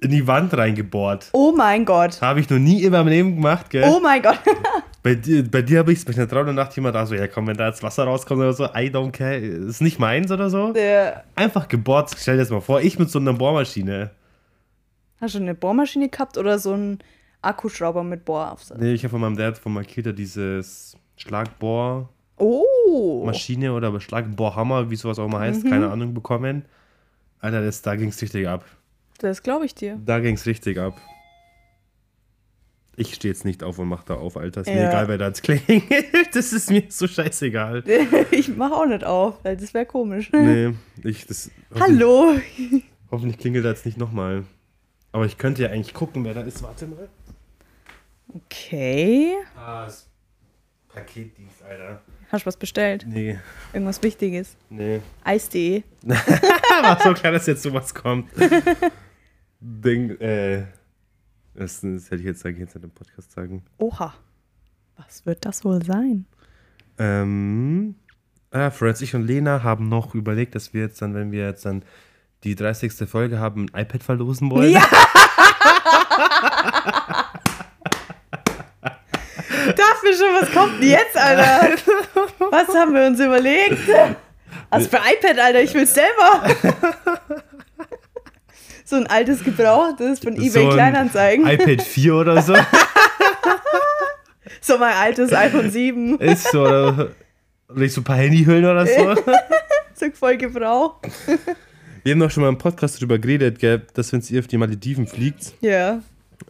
[0.03, 1.29] In die Wand reingebohrt.
[1.33, 2.23] Oh mein Gott.
[2.23, 3.85] Habe ich noch nie in meinem Leben gemacht, gell?
[3.87, 4.41] Oh mein Gott.
[5.03, 7.15] Bei dir, bei dir habe ich es bei einer Traum der Nacht jemand da so,
[7.15, 10.31] ja komm, wenn da jetzt Wasser rauskommt oder so, I don't care, ist nicht meins
[10.31, 10.75] oder so.
[10.75, 14.11] Der, Einfach gebohrt, stell dir das mal vor, ich mit so einer Bohrmaschine.
[15.19, 16.99] hast du eine Bohrmaschine gehabt oder so einen
[17.41, 18.79] Akkuschrauber mit Bohraufsatz?
[18.79, 22.09] Nee, ich habe von meinem Dad von Makita dieses Schlagbohrmaschine
[23.73, 23.77] Oh.
[23.77, 26.65] oder Schlagbohrhammer, wie sowas auch immer heißt, keine Ahnung, bekommen.
[27.41, 28.65] Alter, das, da ging es richtig ab.
[29.19, 29.99] Das glaube ich dir.
[30.05, 30.97] Da ging es richtig ab.
[32.97, 34.61] Ich stehe jetzt nicht auf und mach da auf, Alter.
[34.63, 34.89] Ist mir Ja.
[34.91, 35.85] egal, wer da jetzt klingelt.
[36.35, 37.83] Das ist mir so scheißegal.
[38.31, 40.31] ich mach auch nicht auf, weil das wäre komisch.
[40.33, 41.51] Nee, ich, das.
[41.81, 42.35] Hallo.
[43.11, 44.45] Hoffentlich klingelt er jetzt nicht nochmal.
[45.13, 46.63] Aber ich könnte ja eigentlich gucken, wer da ist.
[46.63, 47.09] Warte mal.
[48.35, 49.33] Okay.
[49.57, 50.07] Ah, das
[50.95, 52.01] Paketdienst, Alter.
[52.31, 53.05] Hast du was bestellt?
[53.09, 53.39] Nee,
[53.73, 54.57] Irgendwas Wichtiges?
[54.69, 55.01] nee.
[55.25, 55.83] Eis.de.
[56.03, 58.29] War so klar, dass jetzt sowas kommt.
[59.61, 60.65] Ding, äh.
[61.55, 63.65] Das, das hätte ich jetzt sagen, jetzt in dem Podcast sagen.
[63.79, 64.15] Oha.
[64.97, 66.27] Was wird das wohl sein?
[66.99, 67.95] Ähm.
[68.53, 71.65] Ah, Franz, ich und Lena haben noch überlegt, dass wir jetzt dann, wenn wir jetzt
[71.65, 71.85] dann
[72.43, 73.09] die 30.
[73.09, 74.73] Folge haben, ein iPad verlosen wollen.
[74.73, 74.83] Ja!
[80.11, 81.77] Dafür schon, was kommt denn jetzt, Alter?
[82.51, 83.79] Was haben wir uns überlegt?
[84.71, 85.63] Was für iPad, Alter?
[85.63, 86.43] Ich will selber.
[88.85, 91.47] So ein altes Gebrauchtes von eBay So ein Kleinanzeigen.
[91.47, 92.57] iPad 4 oder so.
[94.61, 96.19] So mein altes iPhone 7.
[96.19, 96.63] ist so.
[96.63, 97.11] Oder,
[97.69, 99.15] oder so ein paar Handyhüllen oder so.
[99.95, 100.95] So voll Gebrauch.
[102.05, 104.57] Wir haben doch schon mal im Podcast darüber geredet, gell, dass wenn ihr auf die
[104.57, 106.01] Malediven fliegt, Ja.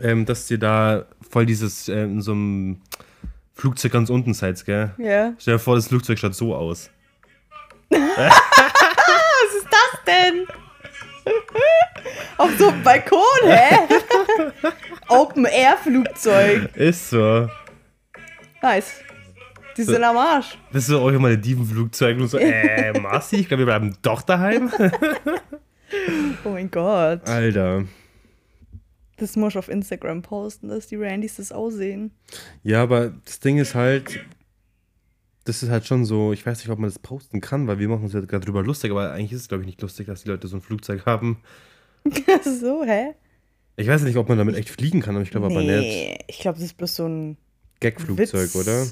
[0.01, 2.81] ähm, dass ihr da voll dieses äh, in so einem
[3.61, 4.95] Flugzeug ganz unten seid, gell?
[4.97, 5.35] Ja.
[5.39, 6.91] Stell dir vor, das Flugzeug schaut so aus.
[7.91, 8.01] Was
[9.55, 10.47] ist das denn?
[12.39, 13.79] Auf so einem Balkon, hä?
[15.09, 16.75] Open-Air-Flugzeug.
[16.75, 17.49] Ist so.
[18.63, 19.03] Nice.
[19.77, 20.57] Die sind am Arsch.
[20.73, 22.19] Das ist so euer Malediven-Flugzeug.
[22.19, 24.71] Und so, äh, Marci, ich glaube, wir bleiben doch daheim.
[26.45, 27.29] Oh mein Gott.
[27.29, 27.85] Alter.
[29.21, 32.11] Das muss ich auf Instagram posten, dass die Randys das aussehen.
[32.63, 34.25] Ja, aber das Ding ist halt,
[35.45, 37.87] das ist halt schon so, ich weiß nicht, ob man das posten kann, weil wir
[37.89, 40.23] machen uns ja gerade drüber lustig, aber eigentlich ist es, glaube ich, nicht lustig, dass
[40.23, 41.43] die Leute so ein Flugzeug haben.
[42.43, 43.15] so, hä?
[43.77, 45.69] Ich weiß nicht, ob man damit echt fliegen kann, aber ich glaube aber nicht.
[45.69, 47.37] Nee, ich glaube, das ist bloß so ein
[47.81, 48.87] Gag-Flugzeug, oder?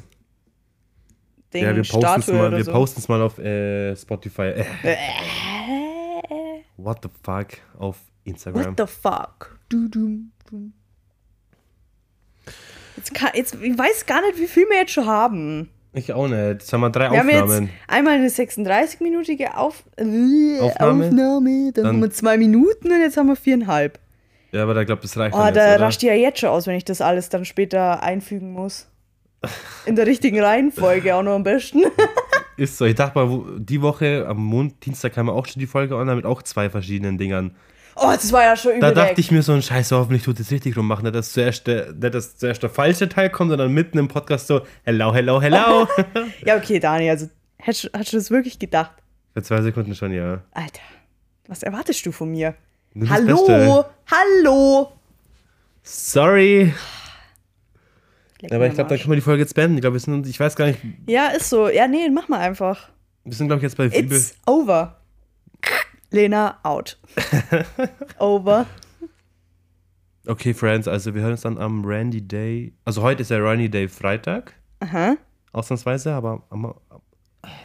[1.55, 3.12] Ding, ja, wir posten es mal, wir so.
[3.12, 4.43] mal auf äh, Spotify.
[4.43, 4.64] Äh,
[6.76, 7.49] what the fuck
[7.79, 7.97] auf
[8.29, 8.76] Instagram.
[8.79, 9.59] What the fuck?
[9.68, 10.20] Du, du,
[10.51, 10.70] du.
[12.97, 15.68] Jetzt, kann, jetzt, ich weiß gar nicht, wie viel wir jetzt schon haben.
[15.93, 16.37] Ich auch nicht.
[16.39, 17.70] Jetzt haben wir drei Wir haben jetzt Aufnahmen.
[17.87, 21.07] einmal eine 36-minütige Auf Aufnahme.
[21.07, 23.99] Aufnahme, dann, Dann- haben wir zwei Minuten und jetzt haben wir viereinhalb.
[24.53, 26.74] Ja, aber da glaube das reicht Oh, da jetzt, rascht ja jetzt schon aus, wenn
[26.76, 28.89] ich das alles dann später einfügen muss.
[29.87, 31.83] In der richtigen Reihenfolge auch noch am besten.
[32.57, 32.87] Ist so.
[32.87, 36.16] Ich dachte mal, die Woche am Mond, Dienstag kam ja auch schon die Folge online
[36.16, 37.55] mit auch zwei verschiedenen Dingern.
[38.01, 38.81] Oh, das war ja schon übel.
[38.81, 41.05] Da dachte ich mir so ein Scheiße, hoffentlich tut es richtig rummachen.
[41.05, 44.47] Nicht, dass zuerst der, nicht, dass zuerst der falsche Teil kommt, sondern mitten im Podcast
[44.47, 45.87] so, hello, hello, hello.
[46.45, 47.33] Ja, okay, Dani, also du-
[47.67, 48.93] hast du das wirklich gedacht?
[49.35, 50.43] Für zwei Sekunden schon, ja.
[50.53, 50.81] Alter,
[51.49, 52.55] was erwartest du von mir?
[52.95, 54.93] Das Hallo, hallo.
[55.83, 56.73] Sorry.
[58.41, 59.77] Leck Aber ich glaube, dann können wir die Folge jetzt beenden.
[59.77, 61.69] Ich glaube, wir sind, ich weiß gar nicht, Ja, ist so.
[61.69, 62.89] Ja, nee, mach mal einfach.
[63.25, 64.15] wir sind, glaube ich, jetzt bei Liebe.
[64.15, 64.98] It's over.
[66.11, 66.99] Lena out.
[68.19, 68.67] over.
[70.27, 72.73] Okay, Friends, also wir hören uns dann am Randy Day.
[72.85, 75.17] Also heute ist der Randy Day Freitag, Aha.
[75.53, 76.75] ausnahmsweise, aber am,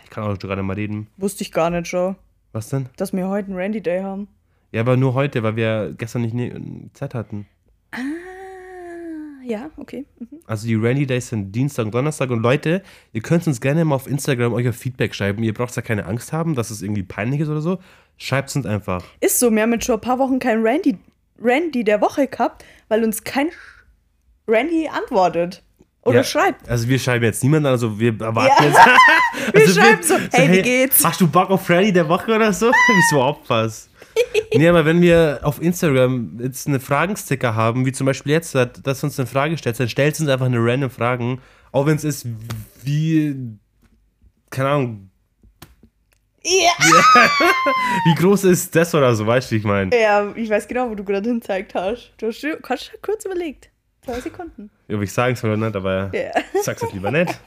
[0.04, 1.08] ich kann auch gerade mal reden.
[1.18, 2.16] Wusste ich gar nicht schon,
[2.54, 2.88] Was denn?
[2.98, 4.28] dass wir heute einen Randy Day haben.
[4.72, 7.46] Ja, aber nur heute, weil wir gestern nicht ne- Zeit hatten.
[7.92, 7.98] Ah,
[9.46, 10.06] ja, okay.
[10.20, 10.28] Mhm.
[10.48, 12.30] Also die Randy Days sind Dienstag und Donnerstag.
[12.30, 12.82] Und Leute,
[13.14, 15.44] ihr könnt uns gerne mal auf Instagram euer Feedback schreiben.
[15.44, 17.80] Ihr braucht da keine Angst haben, dass es irgendwie peinlich ist oder so.
[18.18, 19.04] Schreibt es uns einfach.
[19.20, 20.98] Ist so, wir haben jetzt schon ein paar Wochen keinen Randy,
[21.42, 23.50] Randy der Woche gehabt, weil uns kein
[24.48, 25.64] Randy antwortet.
[26.04, 26.68] Oder Ja, schreibt.
[26.70, 28.68] Also wir schreiben jetzt niemanden an, also wir erwarten Ja.
[28.70, 28.78] jetzt.
[29.54, 31.04] Wir also schreiben so, hey, wie geht's?
[31.04, 32.72] Hast du Bock auf Randy der Woche oder so?
[33.12, 33.90] Wieso Opfers?
[34.56, 39.04] nee, aber wenn wir auf Instagram jetzt eine Fragensticker haben, wie zum Beispiel jetzt, dass
[39.04, 41.42] uns eine Frage stellt, dann stellt uns einfach eine random Fragen.
[41.72, 42.28] Auch wenn es ist,
[42.84, 43.36] wie,
[44.50, 45.10] keine Ahnung,
[46.44, 46.72] Ja.
[48.06, 49.98] Wie groß ist das oder so, weißt du, wie ich meine?
[50.00, 52.12] ja, ich weiß genau, wo du gerade hinzeigt hast.
[52.18, 52.58] Du hast schon-
[53.02, 53.70] kurz überlegt.
[54.04, 54.70] Zwei Sekunden.
[54.92, 56.32] Ob ich sagen soll oder nicht, aber Ja.
[56.54, 57.34] ich sag's jetzt lieber nicht.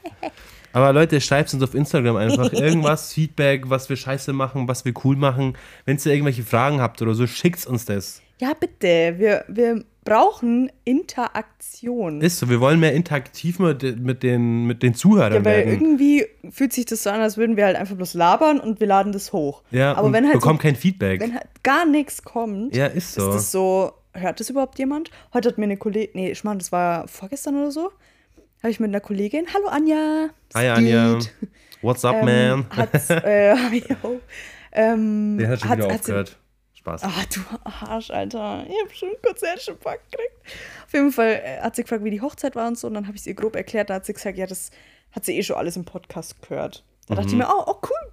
[0.77, 4.93] Aber Leute, schreibt uns auf Instagram einfach irgendwas, Feedback, was wir scheiße machen, was wir
[5.03, 5.57] cool machen.
[5.85, 8.21] Wenn ihr irgendwelche Fragen habt oder so, schickt uns das.
[8.39, 9.15] Ja, bitte.
[9.17, 12.21] Wir, wir brauchen Interaktion.
[12.21, 15.71] Ist so, wir wollen mehr interaktiv mit, mit, den, mit den Zuhörern ja, weil werden.
[15.71, 18.85] irgendwie fühlt sich das so an, als würden wir halt einfach bloß labern und wir
[18.85, 19.63] laden das hoch.
[19.71, 21.21] Ja, aber wenn halt, so, bekommt kein Feedback.
[21.21, 23.29] wenn halt gar nichts kommt, ja, ist so.
[23.29, 25.09] ist das so, hört das überhaupt jemand?
[25.33, 27.89] Heute hat mir eine Kollegin, nee, ich meine, das war vorgestern oder so,
[28.61, 30.29] habe ich mit einer Kollegin, hallo Anja.
[30.53, 31.19] Hi Anja.
[31.81, 32.27] What's up, man?
[32.29, 32.89] Ähm, hat,
[33.23, 33.53] äh,
[34.03, 34.19] yo,
[34.71, 36.37] ähm, Der hat schon hat- wieder sie- aufgehört.
[36.73, 37.03] Spaß.
[37.03, 37.41] Ah, du
[37.85, 38.65] Arsch, Alter.
[38.67, 40.31] Ich hab schon kurz Herzinfarkt gekriegt.
[40.85, 42.87] Auf jeden Fall äh, hat sie gefragt, wie die Hochzeit war und so.
[42.87, 43.89] Und dann habe ich es ihr grob erklärt.
[43.89, 44.71] Da hat sie gesagt, ja, das
[45.11, 46.85] hat sie eh schon alles im Podcast gehört.
[47.07, 47.39] Da dachte ich Mhm.
[47.39, 48.11] mir, oh, oh, cool.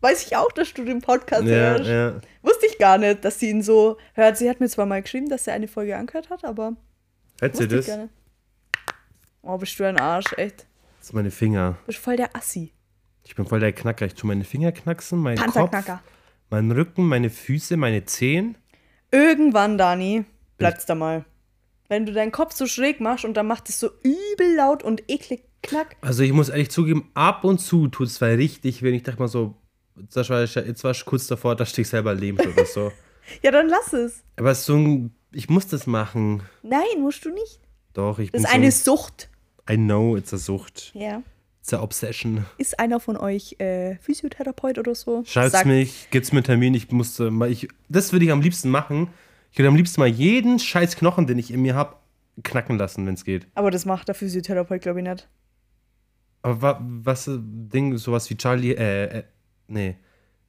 [0.00, 1.86] Weiß ich auch, dass du den Podcast Ja, hörst.
[1.88, 2.20] ja.
[2.42, 4.36] Wusste ich gar nicht, dass sie ihn so hört.
[4.36, 6.74] Sie hat mir zwar mal geschrieben, dass sie eine Folge angehört hat, aber
[7.40, 7.86] wusste ich das?
[9.42, 10.66] Oh, bist du ein Arsch, echt.
[10.98, 11.76] Das sind meine Finger.
[11.86, 12.72] Bist voll der Assi.
[13.24, 14.06] Ich bin voll der Knacker.
[14.06, 15.72] Ich tue meine Finger knacksen, meinen Kopf,
[16.50, 18.56] meinen Rücken, meine Füße, meine Zehen.
[19.10, 20.24] Irgendwann, Dani,
[20.58, 21.24] bleibst da mal.
[21.88, 25.02] Wenn du deinen Kopf so schräg machst und dann macht es so übel laut und
[25.10, 25.96] eklig knack.
[26.00, 29.20] Also ich muss ehrlich zugeben, ab und zu tut es zwar richtig, wenn ich dachte
[29.20, 29.54] mal so,
[29.96, 32.92] jetzt war ich, jetzt war ich kurz davor, dass ich selber leben oder so.
[33.40, 34.24] Ja, dann lass es.
[34.36, 36.42] Aber es ist so ein, ich muss das machen.
[36.64, 37.60] Nein, musst du nicht.
[37.92, 39.28] Doch, ich Das bin ist eine so, Sucht.
[39.70, 40.92] I know, it's a Sucht.
[40.94, 41.22] Ja.
[41.60, 42.44] It's a Obsession.
[42.58, 45.22] Ist einer von euch äh, Physiotherapeut oder so?
[45.24, 48.40] Schreibt's Sagt- mich, gibt's mir einen Termin, ich musste mal, ich, das würde ich am
[48.40, 49.08] liebsten machen.
[49.52, 51.96] Ich würde am liebsten mal jeden scheiß Knochen, den ich in mir habe,
[52.42, 53.46] knacken lassen, wenn es geht.
[53.54, 55.28] Aber das macht der Physiotherapeut, glaube ich, nicht.
[56.42, 59.24] Aber wa, was, äh, Ding, sowas wie Charlie, äh, äh,
[59.68, 59.96] nee,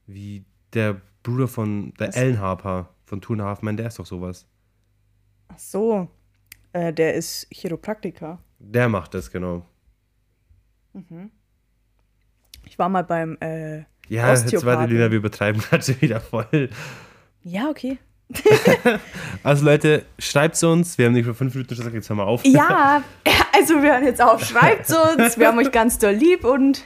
[0.08, 2.16] wie der Bruder von, der Was?
[2.16, 4.48] Ellen Harper von Two and a Half Men, der ist doch sowas.
[5.50, 6.08] Ach so.
[6.72, 8.40] Äh, der ist Chiropraktiker.
[8.66, 9.66] Der macht das, genau.
[12.66, 13.38] Ich war mal beim.
[13.42, 14.90] Äh, Ja, jetzt warte, Osteopathen.
[14.92, 16.70] Lina, wir übertreiben gerade schon wieder voll.
[17.44, 17.98] ja, okay.
[19.44, 20.98] Also Leute, schreibt's uns.
[20.98, 22.46] Wir haben nicht vor fünf Minuten schon gesagt, jetzt hör mal auf.
[22.46, 23.04] Ja,
[23.54, 24.44] also wir hören jetzt auf.
[24.46, 25.38] Schreibt uns.
[25.38, 26.84] Wir haben euch ganz doll lieb und